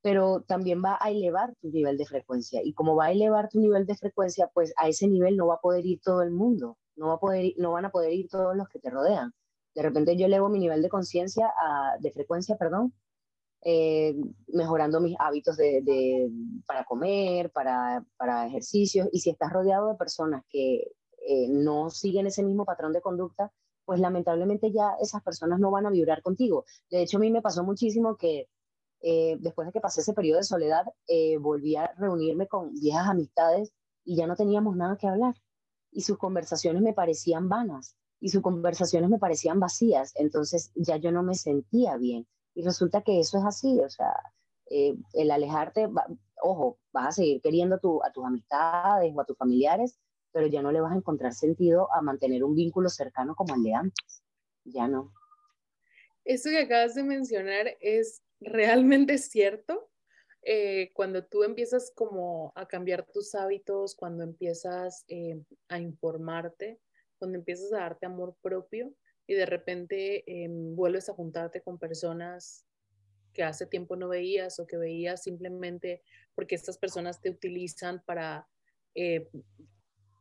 [0.00, 2.60] pero también va a elevar tu nivel de frecuencia.
[2.62, 5.54] Y como va a elevar tu nivel de frecuencia, pues a ese nivel no va
[5.56, 8.28] a poder ir todo el mundo no, va a poder, no van a poder ir
[8.28, 9.32] todos los que te rodean.
[9.74, 11.52] De repente yo elevo mi nivel de conciencia,
[12.00, 12.92] de frecuencia, perdón,
[13.62, 14.14] eh,
[14.48, 16.30] mejorando mis hábitos de,
[16.66, 19.08] para comer, para, para, ejercicios.
[19.12, 20.92] Y si estás rodeado de personas que
[21.26, 23.52] eh, no siguen ese mismo patrón de conducta,
[23.84, 26.64] pues lamentablemente ya esas personas no van a vibrar contigo.
[26.90, 28.48] De hecho, a mí me pasó muchísimo que
[29.00, 30.84] eh, después de que pasé ese periodo de soledad,
[31.40, 33.72] volví a reunirme con viejas amistades
[34.04, 35.34] y ya no teníamos nada que hablar
[35.90, 41.12] y sus conversaciones me parecían vanas y sus conversaciones me parecían vacías, entonces ya yo
[41.12, 42.26] no me sentía bien.
[42.54, 44.12] Y resulta que eso es así, o sea,
[44.70, 45.88] eh, el alejarte,
[46.42, 49.98] ojo, vas a seguir queriendo a tus amistades o a tus familiares,
[50.32, 53.62] pero ya no le vas a encontrar sentido a mantener un vínculo cercano como el
[53.62, 54.22] de antes.
[54.64, 55.12] ya no.
[56.24, 59.88] Eso que acabas de mencionar es realmente cierto.
[60.42, 66.78] Eh, cuando tú empiezas como a cambiar tus hábitos, cuando empiezas eh, a informarte,
[67.18, 68.94] cuando empiezas a darte amor propio
[69.26, 72.64] y de repente em, vuelves a juntarte con personas
[73.34, 76.02] que hace tiempo no veías o que veías simplemente
[76.34, 78.48] porque estas personas te utilizan para
[78.94, 79.28] eh,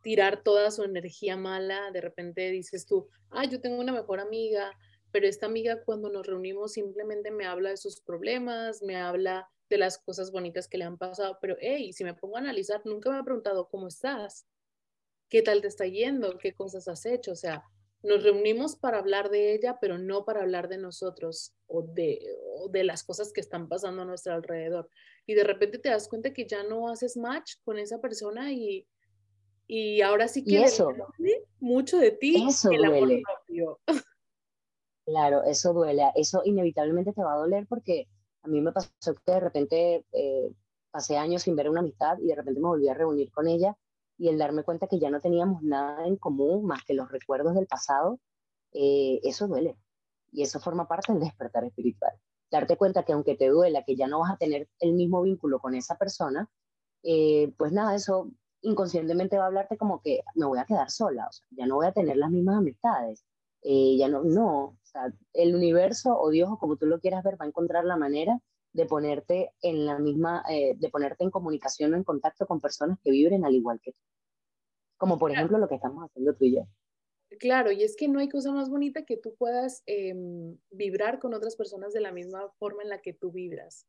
[0.03, 4.71] tirar toda su energía mala, de repente dices tú, ah, yo tengo una mejor amiga,
[5.11, 9.77] pero esta amiga cuando nos reunimos simplemente me habla de sus problemas, me habla de
[9.77, 13.09] las cosas bonitas que le han pasado, pero hey, si me pongo a analizar, nunca
[13.09, 14.47] me ha preguntado cómo estás,
[15.29, 17.63] qué tal te está yendo, qué cosas has hecho, o sea,
[18.03, 22.19] nos reunimos para hablar de ella, pero no para hablar de nosotros o de,
[22.69, 24.89] de las cosas que están pasando a nuestro alrededor.
[25.25, 28.87] Y de repente te das cuenta que ya no haces match con esa persona y,
[29.65, 30.93] y ahora sí que eso,
[31.59, 32.45] mucho de ti.
[32.47, 33.23] Eso duele.
[35.05, 36.03] Claro, eso duele.
[36.15, 38.07] Eso inevitablemente te va a doler porque
[38.47, 38.89] a mí me pasó
[39.25, 40.53] que de repente eh,
[40.89, 43.77] pasé años sin ver una amistad y de repente me volví a reunir con ella
[44.17, 47.53] y el darme cuenta que ya no teníamos nada en común más que los recuerdos
[47.53, 48.19] del pasado,
[48.71, 49.77] eh, eso duele.
[50.31, 52.13] Y eso forma parte del despertar espiritual.
[52.49, 55.59] Darte cuenta que aunque te duela, que ya no vas a tener el mismo vínculo
[55.59, 56.49] con esa persona,
[57.03, 58.31] eh, pues nada, eso
[58.61, 61.75] inconscientemente va a hablarte como que me voy a quedar sola, o sea, ya no
[61.75, 63.23] voy a tener las mismas amistades,
[63.61, 67.39] ya no, no, o sea, el universo o Dios o como tú lo quieras ver
[67.39, 68.39] va a encontrar la manera
[68.71, 72.97] de ponerte en la misma, eh, de ponerte en comunicación o en contacto con personas
[73.03, 73.99] que vibren al igual que tú.
[74.97, 76.67] Como por ejemplo lo que estamos haciendo tú y yo.
[77.39, 81.33] Claro, y es que no hay cosa más bonita que tú puedas em, vibrar con
[81.33, 83.85] otras personas de la misma forma en la que tú vibras.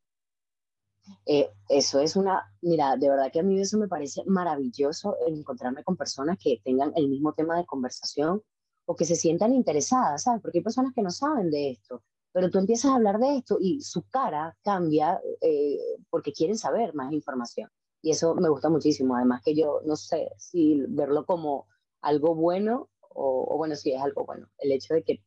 [1.24, 5.84] Eh, eso es una, mira, de verdad que a mí eso me parece maravilloso encontrarme
[5.84, 8.42] con personas que tengan el mismo tema de conversación
[8.88, 10.40] o que se sientan interesadas, ¿sabes?
[10.40, 13.58] Porque hay personas que no saben de esto, pero tú empiezas a hablar de esto
[13.60, 17.70] y su cara cambia eh, porque quieren saber más información.
[18.00, 19.14] Y eso me gusta muchísimo.
[19.14, 21.66] Además que yo no sé si verlo como
[22.00, 24.48] algo bueno o, o bueno, si es algo bueno.
[24.56, 25.22] El hecho de que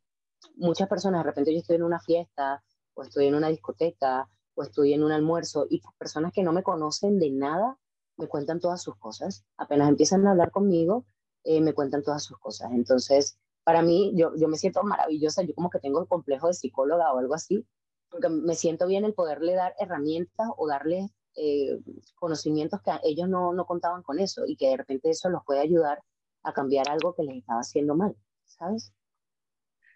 [0.56, 2.64] muchas personas, de repente yo estoy en una fiesta
[2.96, 6.64] o estoy en una discoteca o estoy en un almuerzo y personas que no me
[6.64, 7.78] conocen de nada
[8.18, 9.46] me cuentan todas sus cosas.
[9.58, 11.06] Apenas empiezan a hablar conmigo,
[11.44, 12.72] eh, me cuentan todas sus cosas.
[12.72, 16.54] Entonces, para mí, yo, yo me siento maravillosa, yo como que tengo el complejo de
[16.54, 17.66] psicóloga o algo así,
[18.10, 21.80] porque me siento bien el poderle dar herramientas o darles eh,
[22.16, 25.62] conocimientos que ellos no, no contaban con eso y que de repente eso los puede
[25.62, 26.00] ayudar
[26.44, 28.92] a cambiar algo que les estaba haciendo mal, ¿sabes?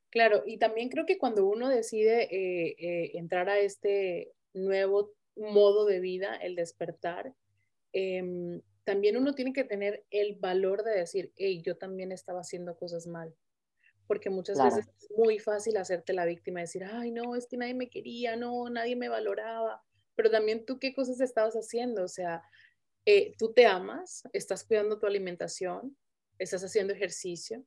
[0.10, 6.00] Claro, y también creo que cuando uno decide eh, entrar a este nuevo modo de
[6.00, 7.34] vida, el despertar,
[7.92, 12.78] em, también uno tiene que tener el valor de decir, hey, yo también estaba haciendo
[12.78, 13.36] cosas mal.
[14.08, 17.74] Porque muchas veces es muy fácil hacerte la víctima decir, ay, no, es que nadie
[17.74, 19.84] me quería, no, nadie me valoraba.
[20.16, 22.04] Pero también tú, ¿qué cosas estabas haciendo?
[22.04, 22.44] O sea,
[23.06, 25.98] eh, tú te amas, estás cuidando tu alimentación,
[26.40, 27.66] estás haciendo ejercicio,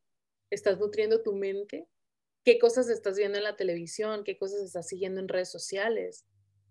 [0.50, 1.88] estás nutriendo tu mente.
[2.44, 4.24] ¿Qué cosas estás viendo en la televisión?
[4.24, 6.24] ¿Qué cosas estás siguiendo en redes sociales?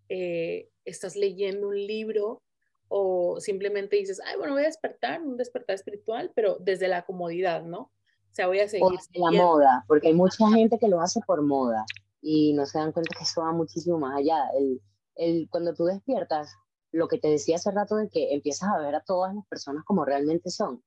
[0.10, 2.42] Eh, estás leyendo un libro
[2.88, 7.64] o simplemente dices, ay, bueno, voy a despertar, un despertar espiritual, pero desde la comodidad,
[7.64, 7.92] ¿no?
[8.32, 8.88] O sea, voy a seguir.
[9.14, 11.86] la moda, porque hay mucha gente que lo hace por moda
[12.22, 14.50] y no se dan cuenta que eso va muchísimo más allá.
[14.58, 14.82] El,
[15.16, 16.54] el, cuando tú despiertas,
[16.92, 19.84] lo que te decía hace rato de que empiezas a ver a todas las personas
[19.84, 20.84] como realmente son,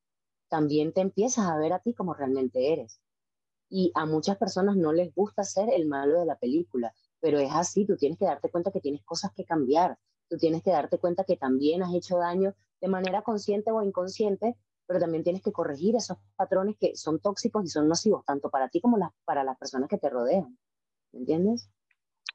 [0.49, 3.01] también te empiezas a ver a ti como realmente eres.
[3.69, 7.51] Y a muchas personas no les gusta ser el malo de la película, pero es
[7.53, 9.97] así, tú tienes que darte cuenta que tienes cosas que cambiar,
[10.29, 14.57] tú tienes que darte cuenta que también has hecho daño de manera consciente o inconsciente,
[14.91, 18.67] pero también tienes que corregir esos patrones que son tóxicos y son nocivos, tanto para
[18.67, 20.57] ti como para las personas que te rodean.
[21.13, 21.69] ¿Me entiendes?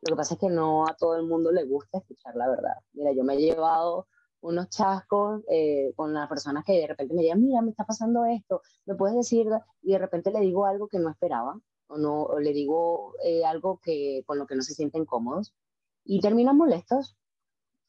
[0.01, 2.77] Lo que pasa es que no a todo el mundo le gusta escuchar la verdad.
[2.95, 4.07] Mira, yo me he llevado
[4.41, 8.25] unos chascos eh, con las personas que de repente me digan, mira, me está pasando
[8.25, 9.47] esto, me puedes decir,
[9.83, 13.81] y de repente le digo algo que no esperaba, o no le digo eh, algo
[13.83, 15.53] que con lo que no se sienten cómodos
[16.05, 17.19] y terminan molestos.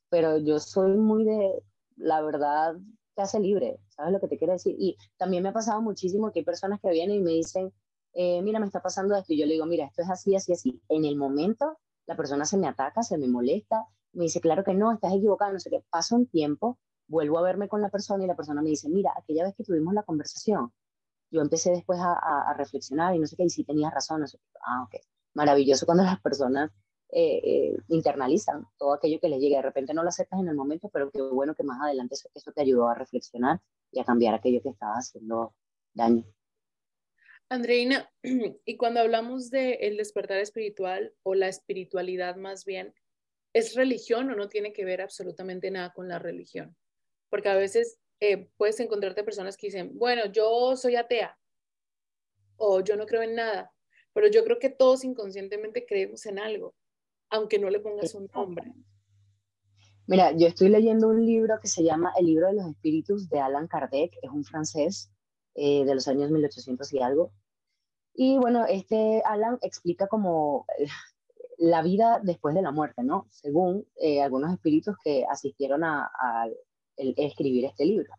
[0.09, 1.63] Pero yo soy muy de
[1.95, 2.75] la verdad
[3.17, 4.75] te hace libre, ¿sabes lo que te quiero decir?
[4.77, 7.73] Y también me ha pasado muchísimo que hay personas que vienen y me dicen,
[8.13, 10.53] eh, mira, me está pasando esto, y yo le digo, mira, esto es así, así,
[10.53, 10.79] así.
[10.87, 14.75] En el momento, la persona se me ataca, se me molesta, me dice, claro que
[14.75, 15.83] no, estás equivocado, no sé qué.
[15.89, 19.11] Pasa un tiempo, vuelvo a verme con la persona y la persona me dice, mira,
[19.17, 20.71] aquella vez que tuvimos la conversación,
[21.31, 24.27] yo empecé después a, a, reflexionar y no sé qué, y sí tenía razón, no
[24.27, 24.59] sé qué.
[24.63, 25.01] Ah, ok.
[25.33, 26.69] Maravilloso cuando las personas
[27.09, 29.57] eh, eh, internalizan todo aquello que les llega.
[29.57, 32.51] De repente no lo aceptas en el momento, pero qué bueno que más adelante eso,
[32.51, 35.53] te ayudó a reflexionar y a cambiar aquello que estaba haciendo
[35.93, 36.25] daño.
[37.49, 38.11] Andreina,
[38.65, 42.93] y cuando hablamos de el despertar espiritual o la espiritualidad más bien,
[43.53, 46.75] ¿es religión o no tiene que ver absolutamente nada con la religión?
[47.29, 51.37] Porque a veces eh, puedes encontrarte personas que dicen, bueno, yo soy atea
[52.57, 53.71] o yo no creo en nada,
[54.11, 56.75] pero yo creo que todos inconscientemente creemos en algo,
[57.29, 58.73] aunque no le pongas un nombre.
[60.07, 63.41] Mira, yo estoy leyendo un libro que se llama El libro de los espíritus de
[63.41, 65.11] Alan Kardec, es un francés
[65.55, 67.33] eh, de los años 1800 y algo.
[68.13, 70.87] Y bueno, este Alan explica como eh,
[71.57, 73.27] la vida después de la muerte, ¿no?
[73.31, 76.09] Según eh, algunos espíritus que asistieron a,
[76.95, 78.11] escribir este libro.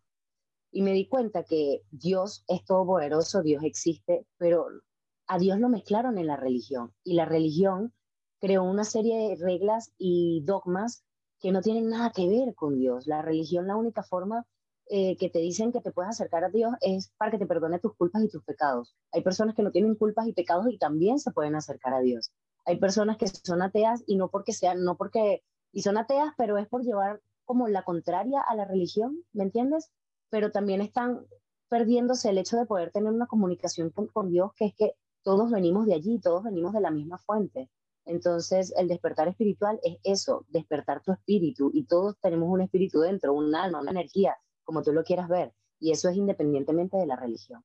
[0.70, 4.68] Y me di cuenta que Dios es todopoderoso, Dios existe, pero
[5.26, 6.92] a Dios lo mezclaron en la religión.
[7.02, 7.92] Y la religión
[8.40, 11.04] creó una serie de reglas y dogmas
[11.40, 13.06] que no tienen nada que ver con Dios.
[13.06, 14.46] La religión, la única forma
[14.90, 17.78] eh, que te dicen que te puedes acercar a Dios es para que te perdone
[17.78, 18.96] tus culpas y tus pecados.
[19.12, 22.32] Hay personas que no tienen culpas y pecados y también se pueden acercar a Dios.
[22.64, 26.56] Hay personas que son ateas y no porque sean, no porque, y son ateas, pero
[26.58, 29.90] es por llevar como la contraria a la religión, ¿me entiendes?
[30.30, 31.26] Pero también están
[31.68, 35.50] perdiéndose el hecho de poder tener una comunicación con, con Dios, que es que todos
[35.50, 37.70] venimos de allí, todos venimos de la misma fuente.
[38.08, 43.34] Entonces, el despertar espiritual es eso, despertar tu espíritu y todos tenemos un espíritu dentro,
[43.34, 45.52] un alma, una energía, como tú lo quieras ver.
[45.78, 47.62] Y eso es independientemente de la religión.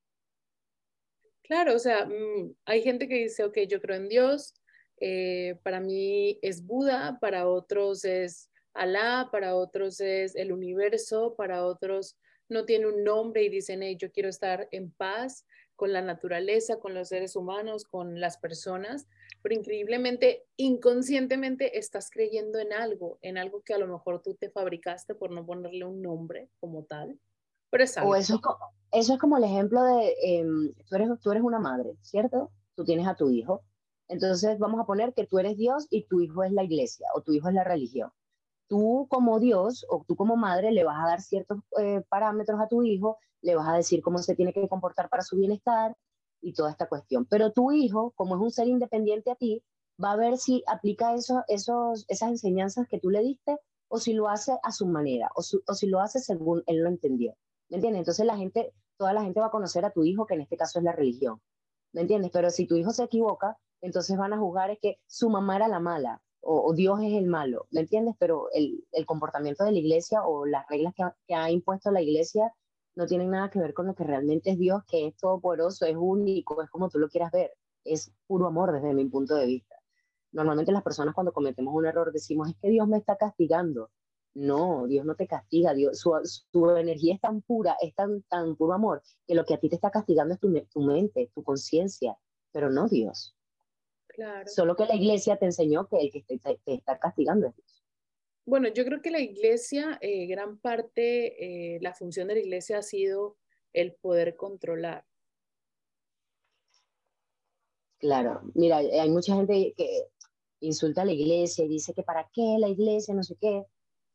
[1.44, 4.54] Claro, o sea, mm, hay gente que dice, ok, yo creo en Dios,
[5.00, 11.66] eh, para mí es Buda, para otros es Alá, para otros es el universo, para
[11.66, 12.18] otros
[12.50, 15.46] no tiene un nombre y dicen, hey, yo quiero estar en paz
[15.76, 19.08] con la naturaleza, con los seres humanos, con las personas
[19.44, 24.50] pero increíblemente, inconscientemente estás creyendo en algo, en algo que a lo mejor tú te
[24.50, 27.20] fabricaste por no ponerle un nombre como tal.
[27.70, 28.12] Pero es algo.
[28.12, 28.40] O eso,
[28.94, 32.52] eso es como el ejemplo de, em, tú, eres, tú eres una madre, ¿cierto?
[32.74, 33.64] Tú tienes a tu hijo.
[34.08, 37.22] Entonces vamos a poner que tú eres Dios y tu hijo es la iglesia o
[37.22, 38.12] tu hijo es la religión.
[38.74, 42.68] Tú como Dios o tú como madre le vas a dar ciertos eh, parámetros a
[42.68, 45.96] tu hijo, le vas a decir cómo se tiene que comportar para su bienestar,
[46.42, 47.26] y toda esta cuestión.
[47.26, 49.64] Pero tu hijo, como es un ser independiente a ti,
[50.04, 53.58] va a ver si aplica eso, esos, esas enseñanzas que tú le diste
[53.88, 56.90] o si lo hace a su manera o, o si lo hace según él lo
[56.90, 57.36] entendió.
[57.70, 58.00] ¿Me entiendes?
[58.00, 60.58] Entonces la gente, toda la gente va a conocer a tu hijo, que en este
[60.58, 61.40] caso es la religión.
[61.94, 62.32] ¿Me entiendes?
[62.32, 65.68] Pero si tu hijo se equivoca, entonces van a juzgar es que su mamá era
[65.68, 68.16] la mala o, Dios es el malo, ¿me entiendes?
[68.20, 70.94] Pero el, comportamiento de la iglesia o las reglas
[71.28, 72.54] que ha impuesto la iglesia
[72.96, 75.96] no tienen nada que ver con lo que realmente es Dios, que es todopoderoso, es
[75.98, 77.52] único, es como tú lo quieras ver,
[77.84, 79.76] es puro amor desde mi punto de vista.
[80.32, 83.90] Normalmente las personas cuando cometemos un error decimos, es que Dios me está castigando.
[84.36, 88.74] No, Dios no te castiga, Dios, su, energía es tan pura, es tan, tan puro
[88.74, 92.18] amor, que lo que a ti te está castigando es tu, tu mente, tu conciencia,
[92.52, 93.36] pero no Dios.
[94.14, 94.48] Claro.
[94.48, 97.84] Solo que la iglesia te enseñó que el que te, te está castigando es Dios.
[98.46, 102.80] Bueno, yo creo que la iglesia, eh, gran parte, eh, la función de la iglesia
[102.80, 103.38] ha sido
[103.72, 105.06] el poder controlar.
[108.00, 110.08] Claro, mira, hay mucha gente que
[110.60, 113.66] insulta a la iglesia y dice que para qué la iglesia, no sé qué,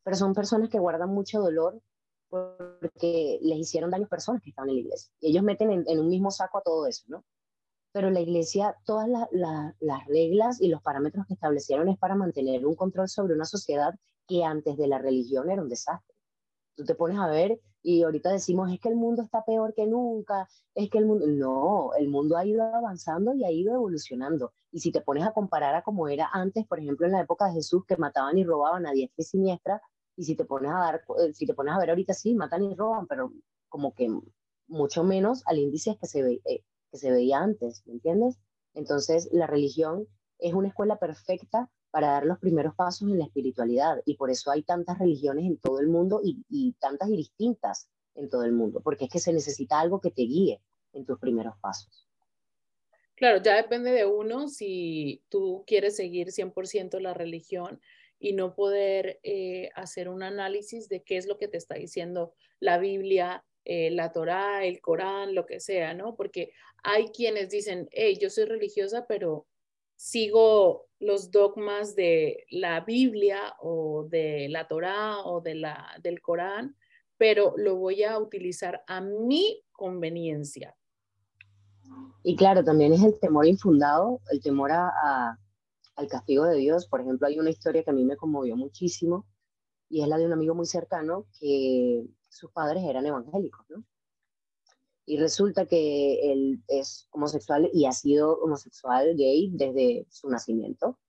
[0.03, 1.81] pero son personas que guardan mucho dolor
[2.29, 5.11] porque les hicieron daño a personas que estaban en la iglesia.
[5.19, 7.25] Y ellos meten en, un mismo saco a todo eso, ¿no?
[7.99, 12.73] Pero la iglesia, todas las reglas y los parámetros que establecieron es para mantener un
[12.73, 13.93] control sobre una sociedad
[14.25, 16.15] que antes de la religión era un desastre.
[16.77, 19.85] Tú te pones a ver y ahorita decimos, es que el mundo está peor que
[19.85, 24.53] nunca, es que el mundo, no, el mundo ha ido avanzando y ha ido evolucionando.
[24.71, 27.47] Y si te pones a comparar a como era antes, por ejemplo, en la época
[27.47, 29.81] de Jesús, que mataban y robaban a diestra y siniestra,
[30.15, 32.63] y si te pones a dar, eh, si te pones a ver ahorita sí, matan
[32.63, 33.33] y roban, pero
[33.67, 34.09] como que
[34.67, 38.39] mucho menos al índice que se, ve, eh, que se veía antes, ¿me entiendes?
[38.73, 40.07] Entonces, la religión
[40.39, 44.01] es una escuela perfecta para dar los primeros pasos en la espiritualidad.
[44.05, 48.29] Y por eso hay tantas religiones en todo el mundo y, tantas y distintas en
[48.29, 50.61] todo el mundo, porque es que se necesita algo que te guíe
[50.93, 52.07] en tus primeros pasos.
[53.15, 57.81] Claro, ya depende de uno si tú quieres seguir 100% la religión
[58.17, 62.33] y no poder eh, hacer un análisis de qué es lo que te está diciendo
[62.59, 66.15] la Biblia, eh, la Torá, el Corán, lo que sea, ¿no?
[66.15, 66.51] Porque
[66.83, 69.45] hay quienes dicen, hey, yo soy religiosa, pero
[69.95, 76.77] sigo los dogmas de la Biblia o de la Torá o de la, del Corán,
[77.15, 80.75] pero lo voy a utilizar a mi conveniencia.
[82.23, 85.37] Y claro, también es el temor infundado, el temor a,
[85.95, 86.87] al castigo de Dios.
[86.87, 89.27] Por ejemplo, hay una historia que a mí me conmovió muchísimo
[89.89, 93.83] y es la de un amigo muy cercano que sus padres eran evangélicos, ¿no?
[95.05, 100.99] Y resulta que él es homosexual y ha sido homosexual gay desde su nacimiento.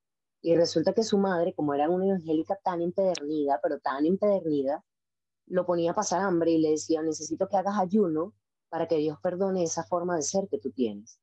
[0.40, 4.82] Y resulta que su madre, como era una evangélica tan empedernida, pero tan empedernida,
[5.46, 8.34] lo ponía a pasar hambre y le decía, necesito que hagas ayuno
[8.70, 11.20] para que Dios perdone esa forma de ser que tú tienes.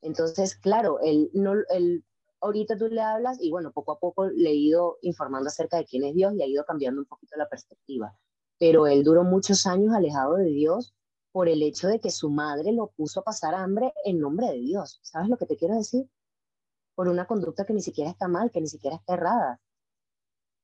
[0.00, 2.04] Entonces, claro, él, no, él,
[2.40, 5.84] ahorita tú le hablas y bueno, poco a poco le he ido informando acerca de
[5.84, 8.16] quién es Dios y ha ido cambiando un poquito la perspectiva.
[8.58, 10.94] Pero él duró muchos años alejado de Dios
[11.32, 14.58] por el hecho de que su madre lo puso a pasar hambre en nombre de
[14.58, 15.00] Dios.
[15.02, 16.08] ¿Sabes lo que te quiero decir?
[16.94, 19.60] Por una conducta que ni siquiera está mal, que ni siquiera está errada.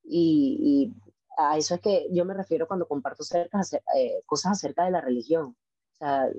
[0.02, 0.94] Y,
[1.36, 3.60] a eso es que yo me refiero cuando comparto cerca,
[3.96, 5.56] eh, cosas acerca de la religión.
[5.94, 6.30] O sea,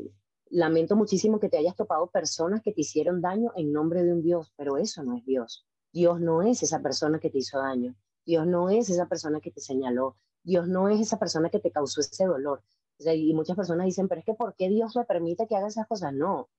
[0.49, 4.21] lamento muchísimo que te hayas topado personas que te hicieron daño en nombre de un
[4.21, 5.65] Dios, pero eso no es Dios.
[5.91, 7.95] Dios no es esa persona que te hizo daño.
[8.25, 10.17] Dios no es esa persona que te señaló.
[10.43, 12.61] Dios no es esa persona que te causó ese dolor.
[12.99, 15.87] y muchas personas dicen, pero es que ¿por qué Dios me permite que haga esas
[15.87, 16.13] cosas?
[16.13, 16.49] No.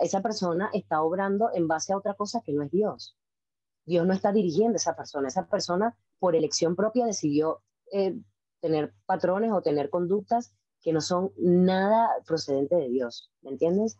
[0.00, 3.16] esa persona está obrando en base a otra cosa que no es Dios.
[3.84, 5.28] Dios no está dirigiendo a esa persona.
[5.28, 8.16] Esa persona, por elección propia, decidió eh,
[8.60, 13.96] tener patrones o tener conductas que no son nada procedentes de Dios, ¿me entiendes?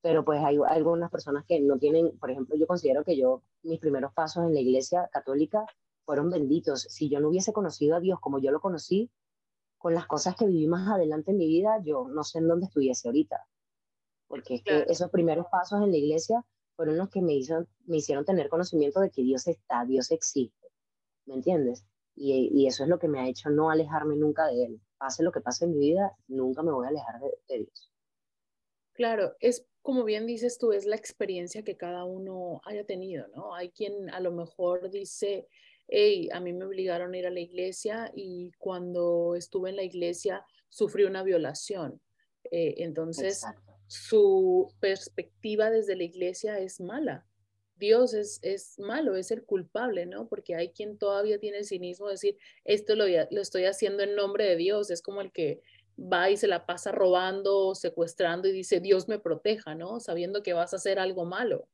[0.00, 3.80] Pero pues hay, algunas personas que no tienen, por ejemplo, yo considero que yo, mis
[3.80, 5.64] primeros pasos en la iglesia católica
[6.10, 6.88] fueron benditos.
[6.90, 9.12] Si yo no hubiese conocido a Dios como yo lo conocí,
[9.78, 12.66] con las cosas que viví más adelante en mi vida, yo no sé en dónde
[12.66, 13.46] estuviese ahorita.
[14.26, 16.44] Porque es que esos primeros pasos en la iglesia
[16.74, 20.66] fueron los que me, hizo, me hicieron tener conocimiento de que Dios está, Dios existe.
[21.26, 21.86] ¿Me entiendes?
[22.16, 25.22] Y, y, eso es lo que me ha hecho no alejarme nunca de Él pase
[25.22, 27.92] lo que pase en mi vida, nunca me voy a alejar de, Dios.
[28.92, 33.54] Claro, es como bien dices tú, es la experiencia que cada uno haya tenido, ¿no?
[33.54, 35.48] Hay quien a lo mejor dice,
[35.90, 39.82] hey, a mí me obligaron a ir a la iglesia y cuando estuve en la
[39.82, 42.00] iglesia sufrí una violación.
[42.50, 43.44] Eh, entonces,
[43.86, 47.26] su perspectiva desde la iglesia es mala.
[47.74, 50.28] Dios es, es malo, es el culpable, ¿no?
[50.28, 54.14] Porque hay quien todavía tiene el cinismo de decir, esto lo, lo estoy haciendo en
[54.14, 55.60] nombre de Dios, es como el que
[56.00, 59.98] va y se la pasa robando, secuestrando y dice, Dios me proteja, ¿no?
[59.98, 61.68] Sabiendo que vas a hacer algo malo.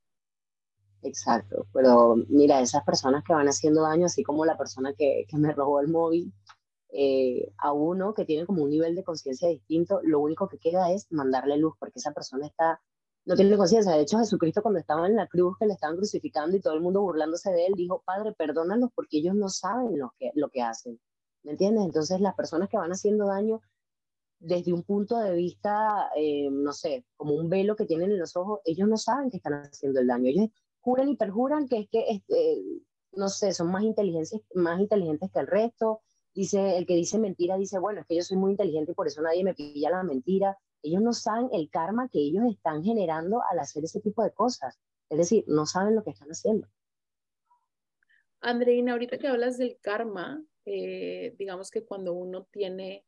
[1.07, 5.39] Exacto, pero mira, esas personas que van haciendo daño, así como la persona que, que
[5.39, 6.33] me robó el móvil,
[6.93, 10.91] eh, a uno que tiene como un nivel de conciencia distinto, lo único que queda
[10.93, 12.81] es mandarle luz, porque esa persona está
[13.27, 13.93] no tiene conciencia.
[13.93, 16.81] De hecho, Jesucristo cuando estaba en la cruz, que le estaban crucificando y todo el
[16.81, 20.63] mundo burlándose de él, dijo, Padre, perdónalos porque ellos no saben lo que, lo que
[20.63, 21.01] hacen.
[21.43, 21.85] ¿Me entiendes?
[21.85, 23.61] Entonces, las personas que van haciendo daño
[24.39, 28.37] desde un punto de vista, eh, no sé, como un velo que tienen en los
[28.37, 30.29] ojos, ellos no saben que están haciendo el daño.
[30.29, 30.49] Ellos
[30.87, 32.63] juran y perjuran que es que, este,
[33.13, 36.01] no sé, son más inteligentes, más inteligentes que el resto.
[36.35, 39.07] Dice, el que dice mentira dice, bueno, es que yo soy muy inteligente y por
[39.07, 40.57] eso nadie me pilla la mentira
[40.87, 44.79] ellos no saben el karma que ellos están generando al hacer ese tipo de cosas.
[45.11, 46.69] Es decir, no saben lo que están haciendo.
[48.41, 53.05] Andreina, ahorita que hablas del karma, eh, digamos que cuando uno tiene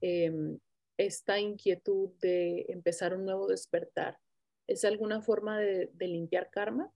[0.00, 0.58] em,
[0.96, 4.18] esta inquietud de empezar un nuevo despertar,
[4.66, 6.92] ¿es alguna forma de, de limpiar karma?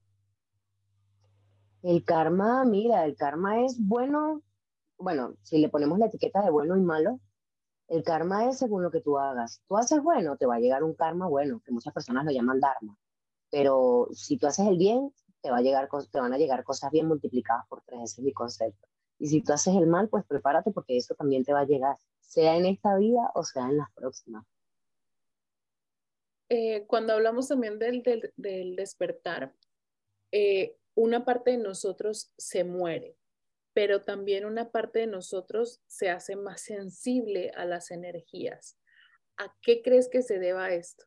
[1.82, 4.42] El karma, mira, el karma es bueno,
[4.98, 7.20] bueno, si le ponemos la etiqueta de bueno y malo,
[7.88, 9.62] el karma es según lo que tú hagas.
[9.68, 12.60] Tú haces bueno, te va a llegar un karma bueno, que muchas personas lo llaman
[12.60, 12.96] dharma.
[13.50, 16.90] Pero si tú haces el bien, te, va a llegar, te van a llegar cosas
[16.90, 18.88] bien multiplicadas por tres, ese es mi concepto.
[19.18, 21.96] Y si tú haces el mal, pues prepárate porque eso también te va a llegar,
[22.20, 24.44] sea en esta vida o sea en las próximas.
[26.50, 28.02] Eh, cuando hablamos también del,
[28.36, 29.54] del, despertar,
[30.32, 33.16] eh, una parte de nosotros se muere
[33.78, 38.76] pero también una parte de nosotros se hace más sensible a las energías.
[39.36, 41.04] ¿A qué crees que se deba esto?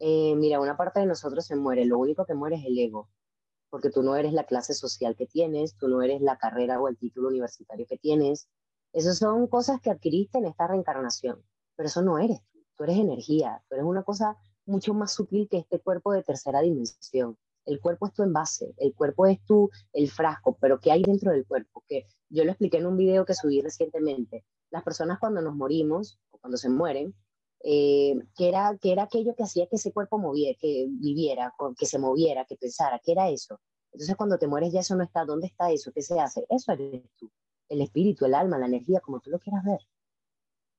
[0.00, 3.10] Eh, mira, una parte de nosotros se muere, lo único que muere es el ego,
[3.68, 6.88] porque tú no eres la clase social que tienes, tú no eres la carrera o
[6.88, 8.48] el título universitario que tienes.
[8.94, 11.44] Esas son cosas que adquiriste en esta reencarnación,
[11.76, 12.40] pero eso no eres
[12.76, 16.62] tú, eres energía, tú eres una cosa mucho más sutil que este cuerpo de tercera
[16.62, 17.36] dimensión
[17.68, 21.32] el cuerpo es tu envase, el cuerpo es tu, el frasco, pero ¿qué hay dentro
[21.32, 21.84] del cuerpo?
[21.86, 24.44] Que yo lo expliqué en un video que subí recientemente.
[24.70, 27.14] Las personas cuando nos morimos, o cuando se mueren,
[27.62, 31.98] eh, ¿qué, era, era aquello que hacía que ese cuerpo moviera, que viviera, que se
[31.98, 33.00] moviera, que pensara?
[33.04, 33.60] ¿Qué era eso?
[33.92, 35.24] Entonces cuando te mueres ya eso no está.
[35.24, 35.92] ¿Dónde está eso?
[35.92, 36.46] ¿Qué se hace?
[36.48, 37.30] Eso eres tú.
[37.68, 39.80] El espíritu, el alma, la energía, como tú lo quieras ver.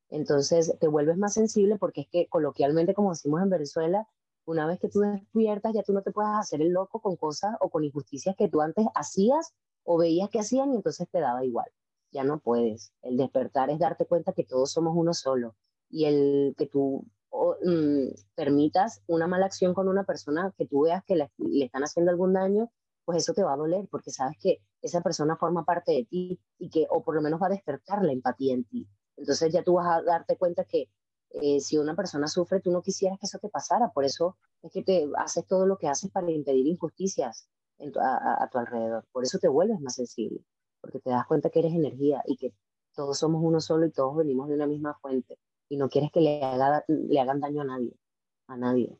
[0.09, 4.07] Entonces te vuelves más sensible porque es que coloquialmente, como decimos en Venezuela,
[4.49, 7.55] una vez que tú despiertas, ya tú no te puedes hacer el loco con cosas
[7.61, 11.45] o con injusticias que tú antes hacías o veías que hacían y entonces te daba
[11.45, 11.67] igual.
[12.11, 12.91] Ya no puedes.
[13.03, 15.55] El despertar es darte cuenta que todos somos uno solo
[15.87, 17.05] y el que tú
[17.63, 21.31] mm, permitas una mala acción con una persona que tú veas que le,
[21.63, 22.71] están haciendo algún daño,
[23.05, 26.39] pues eso te va a doler porque sabes que esa persona forma parte de ti
[26.57, 28.87] y que, o por lo menos va a despertar la empatía en ti.
[29.15, 30.89] Entonces ya tú vas a darte cuenta que
[31.31, 33.89] eh, si una persona sufre, tú no quisieras que eso te pasara.
[33.89, 37.47] Por eso es que te haces todo lo que haces para impedir injusticias
[38.01, 39.05] a, a, tu alrededor.
[39.11, 40.43] Por eso te vuelves más sensible,
[40.81, 42.53] porque te das cuenta que eres energía y que
[42.95, 45.37] todos somos uno solo y todos venimos de una misma fuente
[45.69, 47.93] y no quieres que le, haga, le hagan daño a nadie,
[48.47, 48.97] a nadie.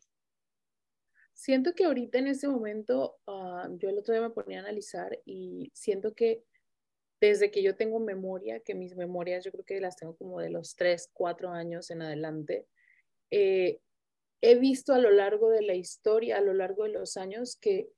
[1.34, 5.20] Siento que ahorita en este momento, ah, yo el otro día me ponía a analizar
[5.26, 6.44] y siento que
[7.22, 10.50] desde que yo tengo memoria, que mis memorias yo creo que las tengo como de
[10.50, 12.68] los 3, 4 años en adelante,
[13.32, 13.82] eh,
[14.42, 17.90] he visto a lo largo de la historia, a lo largo de los años, que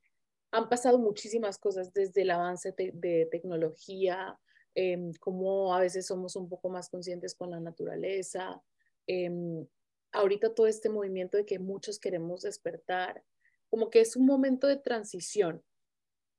[0.50, 4.38] han pasado muchísimas cosas, desde el avance de tecnología,
[4.74, 8.62] eh, cómo a veces somos un poco más conscientes con la naturaleza.
[9.06, 9.66] Em,
[10.12, 13.22] ahorita todo este movimiento de que muchos queremos despertar,
[13.68, 15.62] como que es un momento de transición.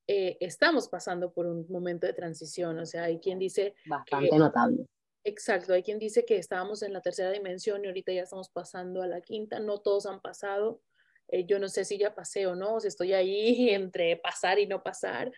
[0.08, 3.76] Eh, estamos pasando por un momento de transición, o sea, hay quien dice...
[3.86, 4.86] Bastante notable.
[5.24, 9.02] Exacto, hay quien dice que estábamos en la tercera dimensión y ahorita ya estamos pasando
[9.02, 10.82] a la quinta, no todos han pasado,
[11.30, 14.68] eh, yo no sé si ya pasé o no, si estoy ahí entre pasar y
[14.68, 15.32] no pasar,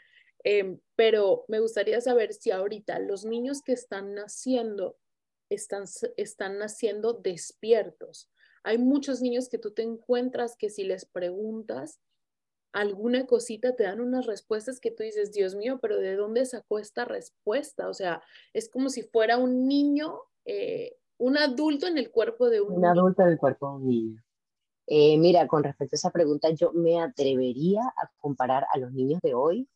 [0.46, 4.96] Em, pero me gustaría saber si ahorita los niños que están naciendo
[5.50, 5.86] están,
[6.18, 8.30] están naciendo despiertos.
[8.64, 12.00] Hay muchos niños que tú te encuentras que si les preguntas
[12.76, 16.78] alguna cosita, te dan unas respuestas que tú dices, Dios mío, pero ¿de dónde sacó
[16.78, 17.88] esta respuesta?
[17.88, 18.22] O sea,
[18.54, 22.86] es como si fuera un niño, eh, un adulto en el cuerpo de un, un
[22.86, 24.24] adulto en el cuerpo de un niño.
[24.88, 29.22] Eh, mira, con respecto a esa pregunta, yo me atrevería a comparar a los niños
[29.22, 29.70] de hoy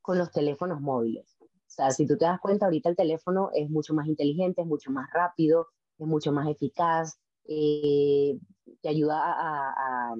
[0.00, 1.36] con los teléfonos móviles.
[1.40, 4.66] O sea, si tú te das cuenta, ahorita el teléfono es mucho más inteligente, es
[4.66, 8.38] mucho más rápido, es mucho más eficaz, eh,
[8.80, 10.16] te ayuda a, a,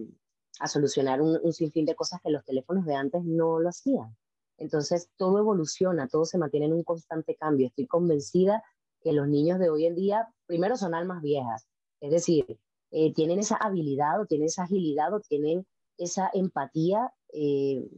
[0.69, 4.17] solucionar un, un, sinfín de cosas que los teléfonos de antes no lo hacían.
[4.59, 7.69] Entonces, todo evoluciona, todo se mantiene en un constante cambio.
[7.69, 8.63] Estoy convencida
[9.01, 11.67] que los niños de hoy en día, primero son almas viejas,
[12.01, 12.59] es decir,
[12.91, 17.89] eh, tienen esa habilidad o tienen esa agilidad o tienen esa empatía eh,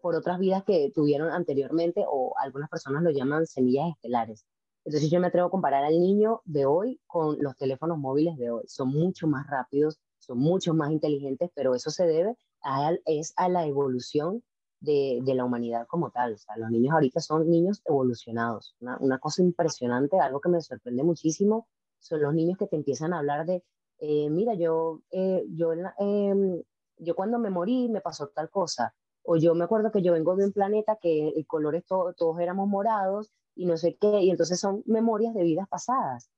[0.00, 4.44] por otras vidas que tuvieron anteriormente o algunas personas lo llaman semillas estelares.
[4.84, 8.50] Entonces yo me atrevo a comparar al niño de hoy con los teléfonos móviles de
[8.50, 8.64] hoy.
[8.66, 13.48] Son mucho más rápidos, son mucho más inteligentes, pero eso se debe a, es a
[13.48, 14.42] la evolución
[14.80, 16.34] de, de, la humanidad como tal.
[16.34, 18.76] O sea, los niños ahorita son niños evolucionados.
[18.80, 21.66] Una, una cosa impresionante, algo que me sorprende muchísimo,
[21.98, 23.64] son los niños que te empiezan a hablar de,
[23.98, 26.64] eh, mira, yo, eh, yo, eh,
[26.98, 28.94] yo cuando me morí me pasó tal cosa,
[29.24, 32.12] o yo me acuerdo que yo vengo de un planeta que el color es todo,
[32.12, 36.30] todos éramos morados y no sé qué, y entonces son memorias de vidas pasadas.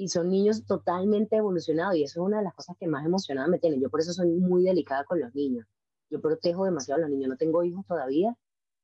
[0.00, 3.48] Y son niños totalmente evolucionados y eso es una de las cosas que más emocionada
[3.48, 3.78] me tiene.
[3.78, 5.66] Yo por eso soy muy delicada con los niños.
[6.08, 7.28] Yo protejo demasiado a los niños.
[7.28, 8.34] No tengo hijos todavía,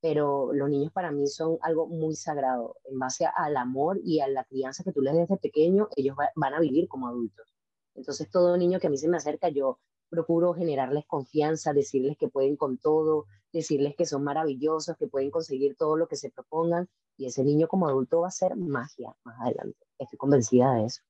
[0.03, 2.77] pero los niños para mí son algo muy sagrado.
[2.85, 6.19] En base al amor y a la crianza que tú les des desde pequeño, ellos
[6.35, 7.57] van a vivir como adultos.
[7.95, 9.79] Entonces todo niño que a mí se me acerca, yo
[10.11, 15.77] procuro generarles confianza, decirles que pueden con todo, decirles que son maravillosos, que pueden conseguir
[15.77, 19.41] todo lo que se propongan y ese niño como adulto va a ser magia más
[19.41, 19.86] adelante.
[19.99, 21.03] Estoy convencida de eso.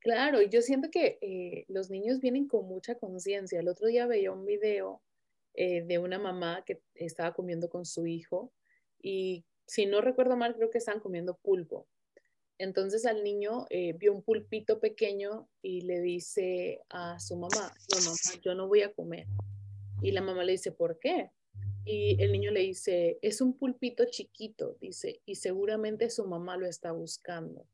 [0.00, 3.58] Claro, yo siento que eh, los niños vienen con mucha conciencia.
[3.58, 5.02] El otro día veía un video
[5.54, 8.52] eh, de una mamá que estaba comiendo con su hijo
[9.02, 11.88] y si no recuerdo mal, creo que estaban comiendo pulpo.
[12.58, 18.16] Entonces al niño eh, vio un pulpito pequeño y le dice a su mamá, mamá,
[18.42, 19.26] yo no voy a comer.
[20.02, 21.32] Y la mamá le dice, ¿por qué?
[21.84, 26.66] Y el niño le dice, es un pulpito chiquito, dice, y seguramente su mamá lo
[26.66, 27.66] está buscando.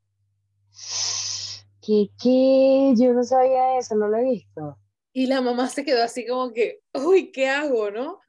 [1.80, 2.94] ¿Qué, qué?
[2.96, 4.78] Yo no sabía eso, no lo he visto.
[5.12, 8.20] Y la mamá se quedó así como que, uy, ¿qué hago, no?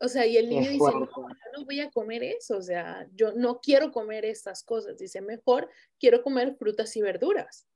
[0.00, 3.08] O sea, y el niño dice, no, yo no voy a comer eso, o sea,
[3.14, 4.98] yo no quiero comer estas cosas.
[4.98, 7.66] Dice, mejor quiero comer frutas y verduras.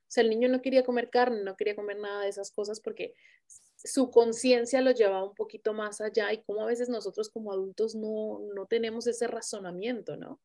[0.00, 2.80] O sea, el niño no quería comer carne, no quería comer nada de esas cosas
[2.80, 3.14] porque
[3.76, 7.94] su conciencia lo llevaba un poquito más allá y como a veces nosotros como adultos
[7.94, 10.40] no, no tenemos ese razonamiento, ¿no?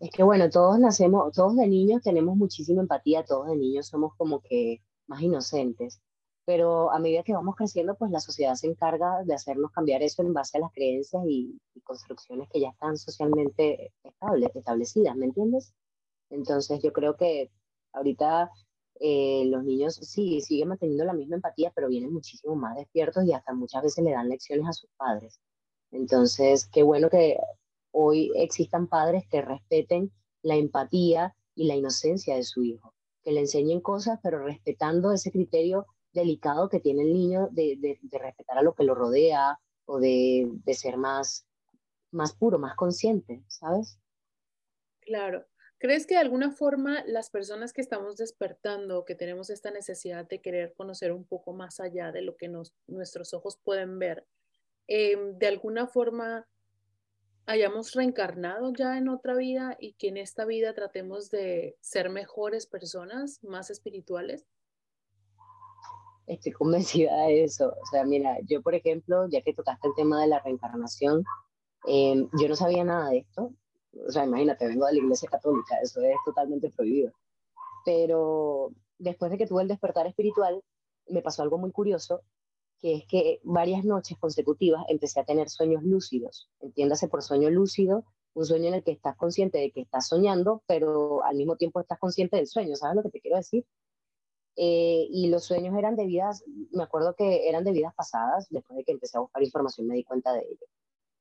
[0.00, 4.14] Es que bueno, todos nacemos, todos de niños tenemos muchísima empatía, todos de niños somos
[4.16, 6.00] como que más inocentes,
[6.44, 10.22] pero a medida que vamos creciendo, pues la sociedad se encarga de hacernos cambiar eso
[10.22, 15.72] en base a las creencias y, construcciones que ya están socialmente estable, establecidas, ¿me entiendes?
[16.30, 17.50] Entonces yo creo que
[17.92, 18.50] ahorita
[19.00, 23.32] eh, los niños sí siguen manteniendo la misma empatía, pero vienen muchísimo más despiertos y
[23.32, 25.40] hasta muchas veces le dan lecciones a sus padres.
[25.90, 27.38] Entonces, qué bueno que
[27.98, 32.92] hoy existan padres que respeten la empatía y la inocencia de su hijo
[33.26, 38.18] que le enseñen cosas, pero respetando ese criterio delicado que tiene el niño de, de,
[38.18, 41.44] respetar a lo que lo rodea o de, de ser más,
[42.12, 43.98] más puro, más consciente, ¿sabes?
[45.00, 45.44] Claro.
[45.78, 50.40] ¿Crees que de alguna forma las personas que estamos despertando, que tenemos esta necesidad de
[50.40, 54.24] querer conocer un poco más allá de lo que nos, nuestros ojos pueden ver,
[54.86, 56.46] em, de alguna forma
[57.46, 62.66] hayamos reencarnado ya en otra vida y que en esta vida tratemos de ser mejores
[62.66, 64.46] personas, más espirituales?
[66.26, 67.68] Estoy convencida de eso.
[67.68, 71.24] O sea, mira, yo por ejemplo, ya que tocaste el tema de la reencarnación,
[71.86, 73.52] em, yo no sabía nada de esto
[74.06, 77.12] o sea, imagínate, vengo de la iglesia católica, eso es totalmente prohibido.
[77.84, 80.62] Pero después de que tuve el despertar espiritual,
[81.08, 82.22] me pasó algo muy curioso,
[82.94, 86.48] es que varias noches consecutivas empecé a tener sueños lúcidos.
[86.60, 90.62] Entiéndase por sueño lúcido, un sueño en el que estás consciente de que estás soñando,
[90.66, 93.64] pero al mismo tiempo estás consciente del sueño, ¿sabes lo que te quiero decir?
[94.56, 98.76] Eh, y los sueños eran de vidas, me acuerdo que eran de vidas pasadas, después
[98.76, 100.66] de que empecé a buscar información me di cuenta de ello.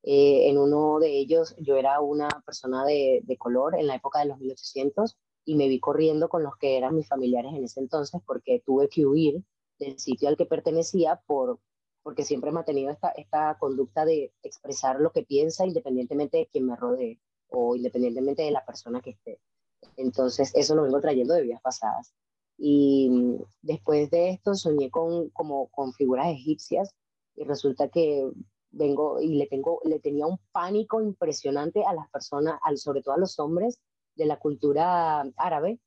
[0.03, 4.25] Eh, en uno de ellos yo era una persona de, color en la época de
[4.25, 8.21] los 1800 y me vi corriendo con los que eran mis familiares en ese entonces
[8.25, 9.43] porque tuve que huir
[9.79, 11.59] del sitio al que pertenecía por,
[12.03, 16.65] porque siempre he mantenido esta, esta conducta de expresar lo que piensa independientemente de quien
[16.67, 17.19] me rodee
[17.49, 19.39] o independientemente de la persona que esté.
[19.97, 22.13] Entonces eso lo vengo trayendo de vidas pasadas.
[22.57, 26.95] Y mm, después de esto soñé con, como, con figuras egipcias
[27.35, 28.29] y resulta que
[28.71, 33.19] vengo y le, tengo, le tenía un pánico impresionante a las personas, sobre todo a
[33.19, 33.79] los hombres
[34.15, 35.79] de la cultura árabe.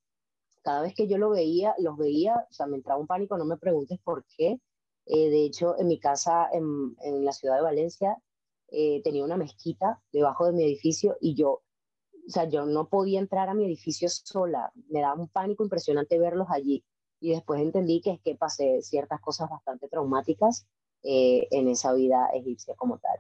[0.69, 3.47] Cada vez que yo lo veía, los veía, o sea, me entraba un pánico, no
[3.47, 4.61] me preguntes por qué.
[5.07, 8.19] Eh, de hecho, en mi casa, en, la ciudad de Valencia,
[8.71, 11.63] eh, tenía una mezquita debajo de mi edificio y yo, o
[12.27, 14.71] sea, yo no podía entrar a mi edificio sola.
[14.91, 16.85] Me daba un pánico impresionante verlos allí.
[17.19, 20.67] Y después entendí que es que pasé ciertas cosas bastante traumáticas
[21.03, 23.19] eh, en esa vida egipcia como tal.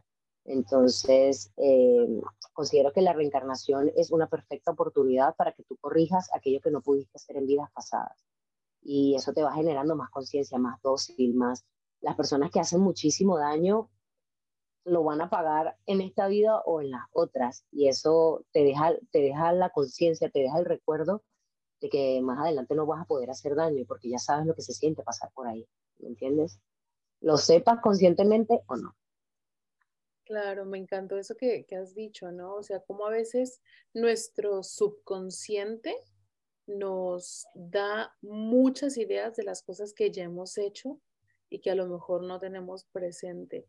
[0.48, 2.20] Entonces, eh,
[2.52, 6.80] considero que la reencarnación es una perfecta oportunidad para que tú corrijas aquello que no
[6.80, 8.24] pudiste hacer en vidas pasadas.
[8.82, 11.64] Y eso te va generando más conciencia, más dócil, más...
[12.00, 13.90] Las personas que hacen muchísimo daño
[14.84, 17.64] lo van a pagar en esta vida o en las otras.
[17.70, 21.22] Y eso te deja, te deja la conciencia, te deja el recuerdo
[21.80, 24.62] de que más adelante no vas a poder hacer daño porque ya sabes lo que
[24.62, 25.66] se siente pasar por ahí.
[25.98, 26.60] ¿Me entiendes?
[27.20, 28.94] lo sepas conscientemente o no.
[30.28, 32.56] Claro, me encantó eso que, has dicho, ¿no?
[32.56, 33.62] O sea, como a veces
[33.94, 35.96] nuestro subconsciente
[36.66, 41.00] nos da muchas ideas de las cosas que ya hemos hecho
[41.48, 43.66] y que a lo mejor no tenemos presente.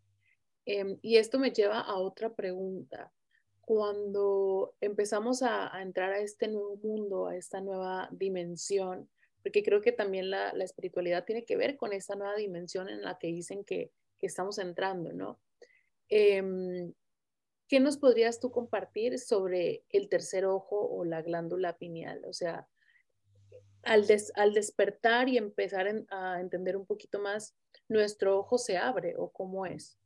[0.66, 3.14] Em, y esto me lleva a otra pregunta.
[3.62, 9.10] Cuando empezamos a, entrar a este nuevo mundo, a esta nueva dimensión,
[9.44, 13.02] porque creo que también la, la, espiritualidad tiene que ver con esa nueva dimensión en
[13.02, 15.40] la que dicen que, que estamos entrando, ¿no?
[16.10, 16.92] Eh,
[17.70, 22.26] ¿Qué nos podrías tú compartir sobre el tercer ojo o la glándula pineal?
[22.26, 22.68] O sea,
[23.84, 27.56] al, des, al despertar y empezar a entender un poquito más,
[27.88, 30.00] ¿nuestro ojo se abre o cómo es?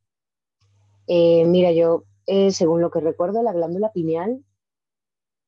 [1.08, 4.44] Eh, mira, yo, eh, según lo que recuerdo, la glándula pineal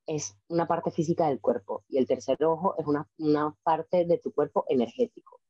[0.08, 4.18] es una parte física del cuerpo y el tercer ojo es una, una parte de
[4.20, 5.41] tu cuerpo energético.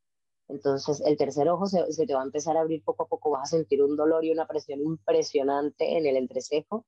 [0.48, 3.54] Entonces, el tercer ojo se, te va a empezar a abrir poco a poco, vas
[3.54, 6.86] a sentir un dolor y una presión impresionante en el entrecejo,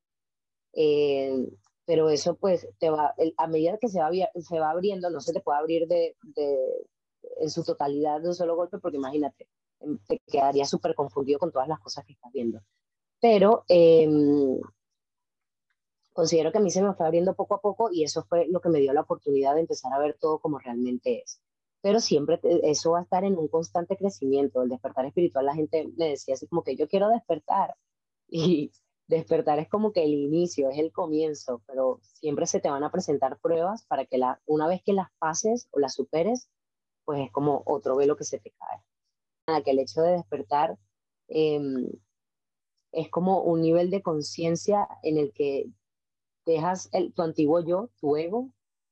[0.74, 1.48] eh,
[1.86, 5.34] pero eso pues te va, a medida que se va, se va abriendo, no se
[5.34, 6.16] te puede abrir de,
[7.38, 9.48] en su totalidad de un solo golpe, porque imagínate,
[9.80, 12.62] em, te quedaría súper confundido con todas las cosas que estás viendo.
[13.20, 14.08] Pero eh,
[16.14, 18.60] considero que a mí se me fue abriendo poco a poco y eso fue lo
[18.60, 21.40] que me dio la oportunidad de empezar a ver todo como realmente es.
[21.82, 24.62] Pero siempre eso va a estar en un constante crecimiento.
[24.62, 27.76] El despertar espiritual, la gente me decía así como que yo quiero despertar.
[28.30, 28.72] Y
[29.08, 32.92] despertar es como que el inicio, es el comienzo, pero siempre se te van a
[32.92, 36.50] presentar pruebas para que la, una vez que las pases o las superes,
[37.06, 39.64] pues es como otro velo que se te cae.
[39.64, 40.78] Que el hecho de despertar
[41.30, 41.60] eh,
[42.92, 45.70] es como un nivel de conciencia en el que
[46.46, 48.50] dejas el, tu antiguo yo, tu ego,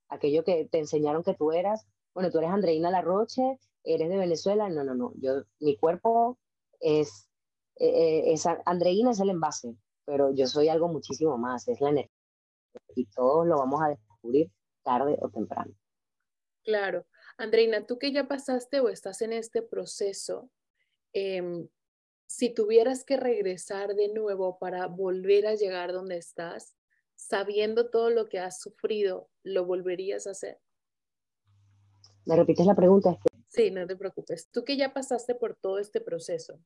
[0.10, 4.70] aquello que te enseñaron que tú eras, bueno, tú eres Andreina Larroche, eres de Venezuela,
[4.70, 6.40] no, no, no, yo, mi cuerpo
[6.80, 7.30] es,
[7.76, 8.36] eh, eh
[8.66, 12.12] Andreina es el envase, pero yo soy algo muchísimo más, es la energía,
[12.96, 14.50] y todos lo vamos a descubrir
[14.82, 15.76] tarde o temprano.
[16.64, 17.06] Claro.
[17.38, 20.50] Andreina, tú que ya pasaste o estás en este proceso,
[21.12, 21.68] eh,
[22.28, 26.78] si tuvieras que regresar de nuevo para volver a llegar donde estás,
[27.16, 30.62] sabiendo todo lo que has sufrido, ¿lo volverías a hacer?
[32.26, 33.18] ¿Me repites la pregunta?
[33.50, 34.50] Sí, no te preocupes.
[34.52, 36.60] Tú que ya pasaste por todo este proceso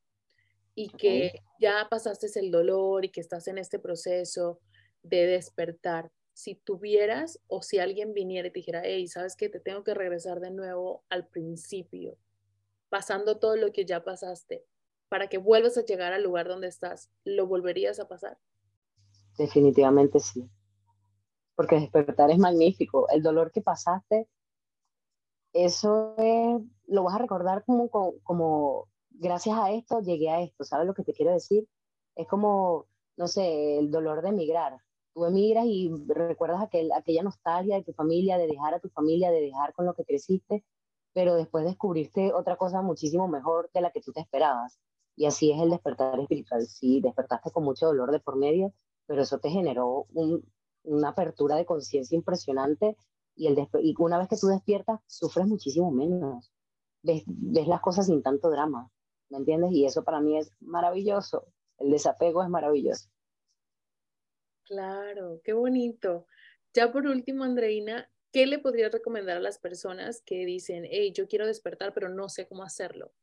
[0.73, 4.59] y que ya pasaste el dolor y que estás en este proceso
[5.03, 9.59] de despertar, si tuvieras o si alguien viniera y te dijera, hey, sabes que te
[9.59, 12.17] tengo que regresar de nuevo al principio,
[12.87, 14.63] pasando todo lo que ya pasaste,
[15.09, 18.37] para que vuelvas a llegar al lugar donde estás, ¿lo volverías a pasar?
[19.37, 20.49] Definitivamente sí.
[21.55, 23.09] Porque despertar es magnífico.
[23.09, 24.29] El dolor que pasaste,
[25.53, 26.15] eso
[26.87, 30.63] lo vas a recordar como, como, gracias a esto llegué a esto.
[30.63, 31.67] ¿Sabes lo que te quiero decir?
[32.15, 32.87] Es como,
[33.17, 34.77] no sé, el dolor de emigrar.
[35.13, 39.31] Tú emigras y recuerdas aquel, aquella nostalgia de tu familia, de dejar a tu familia,
[39.31, 40.63] de dejar con lo que creciste,
[41.13, 44.79] pero después descubriste otra cosa muchísimo mejor de la que tú te esperabas.
[45.15, 46.65] Y así es el despertar espiritual.
[46.67, 48.73] Sí, despertaste con mucho dolor de por medio,
[49.05, 50.05] pero eso te generó
[50.83, 52.95] una apertura de conciencia impresionante
[53.39, 56.51] y, el y una vez que tú despiertas, sufres muchísimo menos.
[57.01, 58.91] Ves, ves las cosas sin tanto drama,
[59.29, 59.71] ¿me entiendes?
[59.71, 61.47] Y eso para mí es maravilloso.
[61.77, 63.09] El desapego es maravilloso.
[64.65, 66.25] Claro, qué bonito.
[66.73, 71.29] Ya por último, Andreina, ¿qué le podrías recomendar a las personas que dicen, hey, yo
[71.29, 73.13] quiero despertar, pero no sé cómo hacerlo?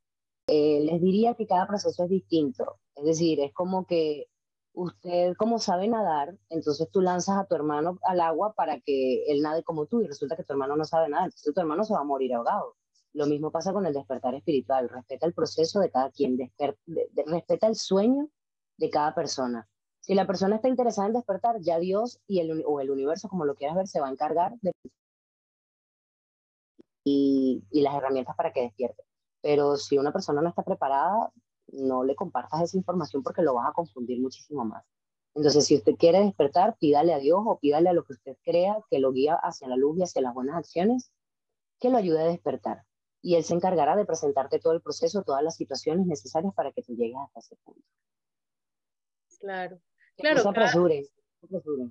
[0.48, 2.80] Eh, les diría que cada proceso es distinto.
[2.94, 4.28] Es decir, es como que
[4.76, 9.40] usted, como sabe nadar, entonces tú lanzas a tu hermano al agua para que él
[9.40, 11.94] nade como tú y resulta que tu hermano no sabe nada, entonces tu hermano se
[11.94, 12.76] va a morir ahogado.
[13.14, 14.90] Lo mismo pasa con el despertar espiritual.
[14.90, 16.36] Respeta el proceso de cada quien,
[17.26, 18.28] respeta el sueño
[18.76, 19.66] de cada persona.
[20.00, 23.46] Si la persona está interesada en despertar, ya Dios y el, o el universo, como
[23.46, 24.72] lo quieras ver, se va a encargar de
[27.04, 29.02] y, y las herramientas para que despierte.
[29.40, 31.32] Pero si una persona no está preparada,
[31.68, 34.84] no le compartas esa información porque lo vas a confundir muchísimo más.
[35.34, 38.78] Entonces, si usted quiere despertar, pídale a Dios o pídale a lo que usted crea
[38.90, 41.12] que lo guía hacia la luz y hacia las buenas acciones,
[41.78, 42.84] que lo ayude a despertar.
[43.20, 46.82] Y Él se encargará de presentarte todo el proceso, todas las situaciones necesarias para que
[46.82, 47.82] tú llegues hasta ese punto.
[49.38, 49.78] Claro,
[50.16, 50.36] claro.
[50.36, 51.90] No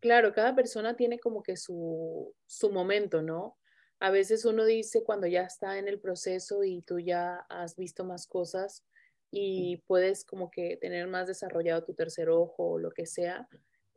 [0.00, 3.56] Claro, cada persona tiene como que su, su momento, ¿no?
[4.00, 8.04] A veces uno dice cuando ya está en el proceso y tú ya has visto
[8.04, 8.84] más cosas
[9.32, 13.48] y puedes como que tener más desarrollado tu tercer ojo o lo que sea,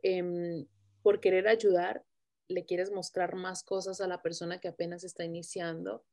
[0.02, 0.66] em,
[1.02, 2.04] por querer ayudar,
[2.48, 6.04] le quieres mostrar más cosas a la persona que apenas está iniciando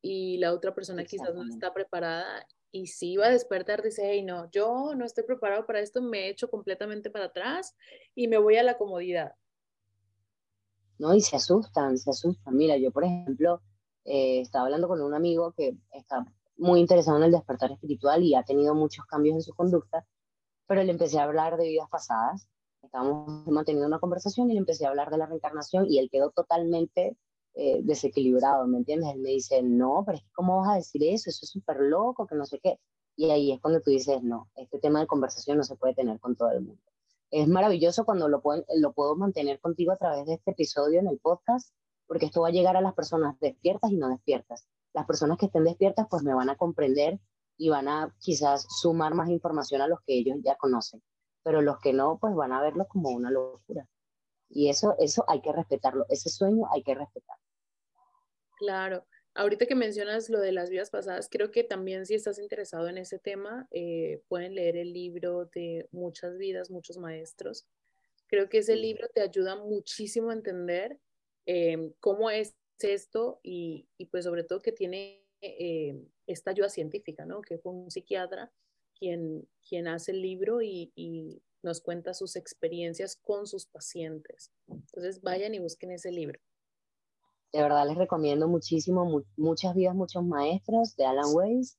[0.00, 4.24] y la otra persona quizás no está preparada y si va a despertar dice, hey,
[4.24, 7.76] no, yo no estoy preparado para esto, me echo completamente para atrás
[8.14, 9.34] y me voy a la comodidad.
[10.98, 11.14] ¿no?
[11.14, 12.56] Y se asustan, se asustan.
[12.56, 13.60] Mira, yo, por ejemplo,
[14.04, 16.24] eh, estaba hablando con un amigo que está
[16.62, 20.06] muy interesado en el despertar espiritual y ha tenido muchos cambios en su conducta,
[20.66, 22.48] pero le empecé a hablar de vidas pasadas.
[22.82, 26.30] Estábamos manteniendo una conversación y le empecé a hablar de la reencarnación y él quedó
[26.30, 27.16] totalmente
[27.54, 29.14] eh, desequilibrado, ¿me entiendes?
[29.14, 31.30] Él me dice, no, pero es que ¿cómo vas a decir eso?
[31.30, 32.78] Eso es súper loco, que no sé qué.
[33.16, 36.18] Y ahí es cuando tú dices, no, este tema de conversación no se puede tener
[36.18, 36.82] con todo el mundo
[37.32, 38.42] es maravilloso cuando lo,
[38.76, 41.74] lo puedo mantener contigo a través de este episodio en el podcast,
[42.06, 44.68] porque esto va a llegar a las personas despiertas y no despiertas.
[44.94, 47.18] Las personas que estén despiertas pues me van a comprender
[47.56, 51.02] y van a quizás sumar más información a los que ellos ya conocen,
[51.42, 53.88] pero los que no pues van a verlo como una locura.
[54.48, 57.42] Y eso, eso hay que respetarlo, ese sueño hay que respetarlo.
[58.58, 62.88] Claro, Ahorita que mencionas lo de las vidas pasadas, creo que también si estás interesado
[62.88, 67.66] en ese tema, eh, pueden leer el libro de Muchas vidas, muchos maestros.
[68.26, 70.98] Creo que ese libro te ayuda muchísimo a entender
[71.46, 77.42] em, cómo es esto y, pues sobre todo que tiene em, esta ayuda científica, ¿no?
[77.42, 78.52] Que fue un psiquiatra
[78.98, 84.52] quien, quien hace el libro y, y nos cuenta sus experiencias con sus pacientes.
[84.68, 86.40] Entonces vayan y busquen ese libro.
[87.52, 91.78] De verdad les recomiendo muchísimo, muchas vidas, muchos maestros de Alan Weiss,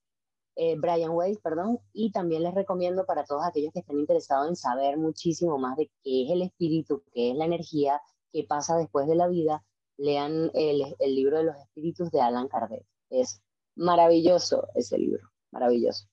[0.56, 4.56] eh, Brian Weiss, perdón, y también les recomiendo para todos aquellos que estén interesados en
[4.56, 8.00] saber muchísimo más de qué es el espíritu, qué es la energía,
[8.32, 9.66] qué pasa después de la vida,
[9.98, 12.86] lean el, el libro de los espíritus de Alan Kardec.
[13.10, 13.41] Es
[13.76, 16.08] maravilloso ese libro, maravilloso.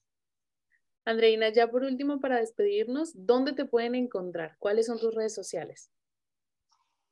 [1.03, 4.55] Andreina, ya por último, para despedirnos, ¿dónde te pueden encontrar?
[4.59, 5.91] ¿Cuáles son tus redes sociales?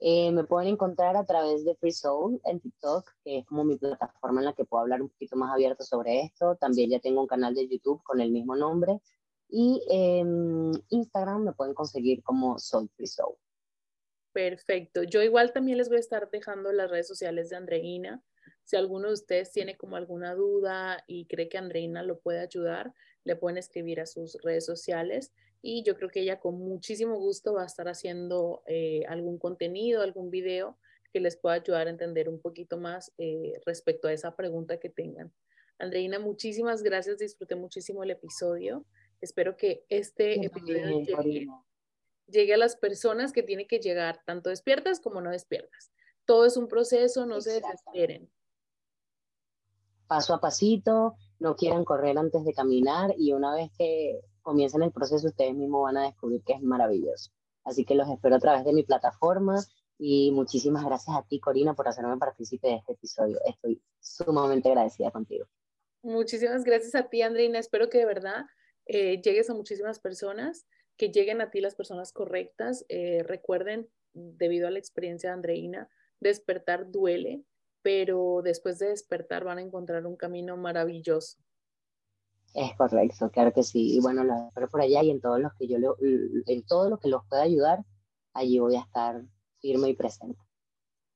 [0.02, 3.78] Eh, me pueden encontrar a través de Free Soul en TikTok, que es como mi
[3.78, 6.56] plataforma en la que puedo hablar un poquito más abierto sobre esto.
[6.56, 9.02] También ya tengo un canal de YouTube con el mismo nombre.
[9.50, 13.36] Y en Instagram me pueden conseguir como Soul Free Soul.
[14.40, 15.04] Perfecto.
[15.04, 18.24] Yo igual también les voy a estar dejando las redes sociales de Andreina.
[18.64, 22.94] Si alguno de ustedes tiene como alguna duda y cree que Andreina lo puede ayudar,
[23.26, 27.56] le pueden escribir a sus redes sociales y yo creo que ella con muchísimo gusto
[27.56, 30.78] va a estar haciendo eh, algún contenido, algún video
[31.12, 34.88] que les pueda ayudar a entender un poquito más eh, respecto a esa pregunta que
[34.88, 35.34] tengan.
[35.80, 38.86] Andreina, muchísimas gracias, disfruté muchísimo el episodio.
[39.20, 41.48] Espero que este episodio llegue,
[42.54, 45.92] a las personas que tiene que llegar, tanto despiertas como no despiertas.
[46.26, 48.30] Todo es un proceso, no se desesperen.
[50.08, 54.92] Paso a pasito, no quieran correr antes de caminar y una vez que comiencen el
[54.92, 57.32] proceso, ustedes mismos van a descubrir que es maravilloso.
[57.64, 59.64] Así que los espero a través de mi plataforma
[59.98, 63.38] y muchísimas gracias a ti, Corina, por hacerme partícipe de este episodio.
[63.46, 65.46] Estoy sumamente agradecida contigo.
[66.02, 67.60] Muchísimas gracias a ti, Andreina.
[67.60, 68.46] Espero que de verdad
[68.86, 70.66] eh, llegues a muchísimas personas,
[71.00, 72.86] que lleguen a ti las personas correctas.
[72.90, 75.90] Eh, recuerden, debido a la experiencia de Andreina,
[76.20, 77.46] despertar duele,
[77.82, 81.40] pero después de despertar van a encontrar un camino maravilloso.
[82.54, 83.96] Es correcto, claro que sí.
[83.96, 87.00] Y bueno, lo espero por allá y en todos los que yo en todo lo
[87.00, 87.80] que los pueda ayudar,
[88.34, 89.24] allí voy a estar
[89.62, 90.40] firme y presente.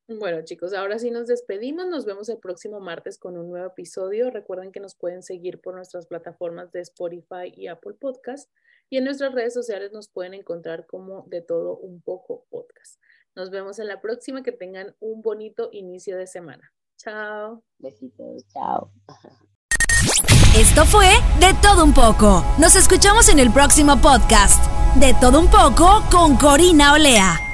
[0.08, 1.88] Bueno, chicos, ahora sí nos despedimos.
[1.88, 4.30] Nos vemos el próximo martes con un nuevo episodio.
[4.30, 8.50] Recuerden que nos pueden seguir por nuestras plataformas de Spotify y Apple Podcast.
[8.90, 13.00] Y en nuestras redes sociales nos pueden encontrar como de todo un poco podcast.
[13.36, 14.44] Nos vemos en la próxima.
[14.44, 16.72] Que tengan un bonito inicio de semana.
[16.98, 17.64] Chao.
[17.80, 18.46] Besitos.
[18.54, 18.92] Chao.
[20.58, 21.08] Esto fue
[21.40, 22.44] De Todo Un poco.
[22.60, 24.64] Nos escuchamos en el próximo podcast.
[24.96, 27.53] De Todo Un poco con Corina Olea.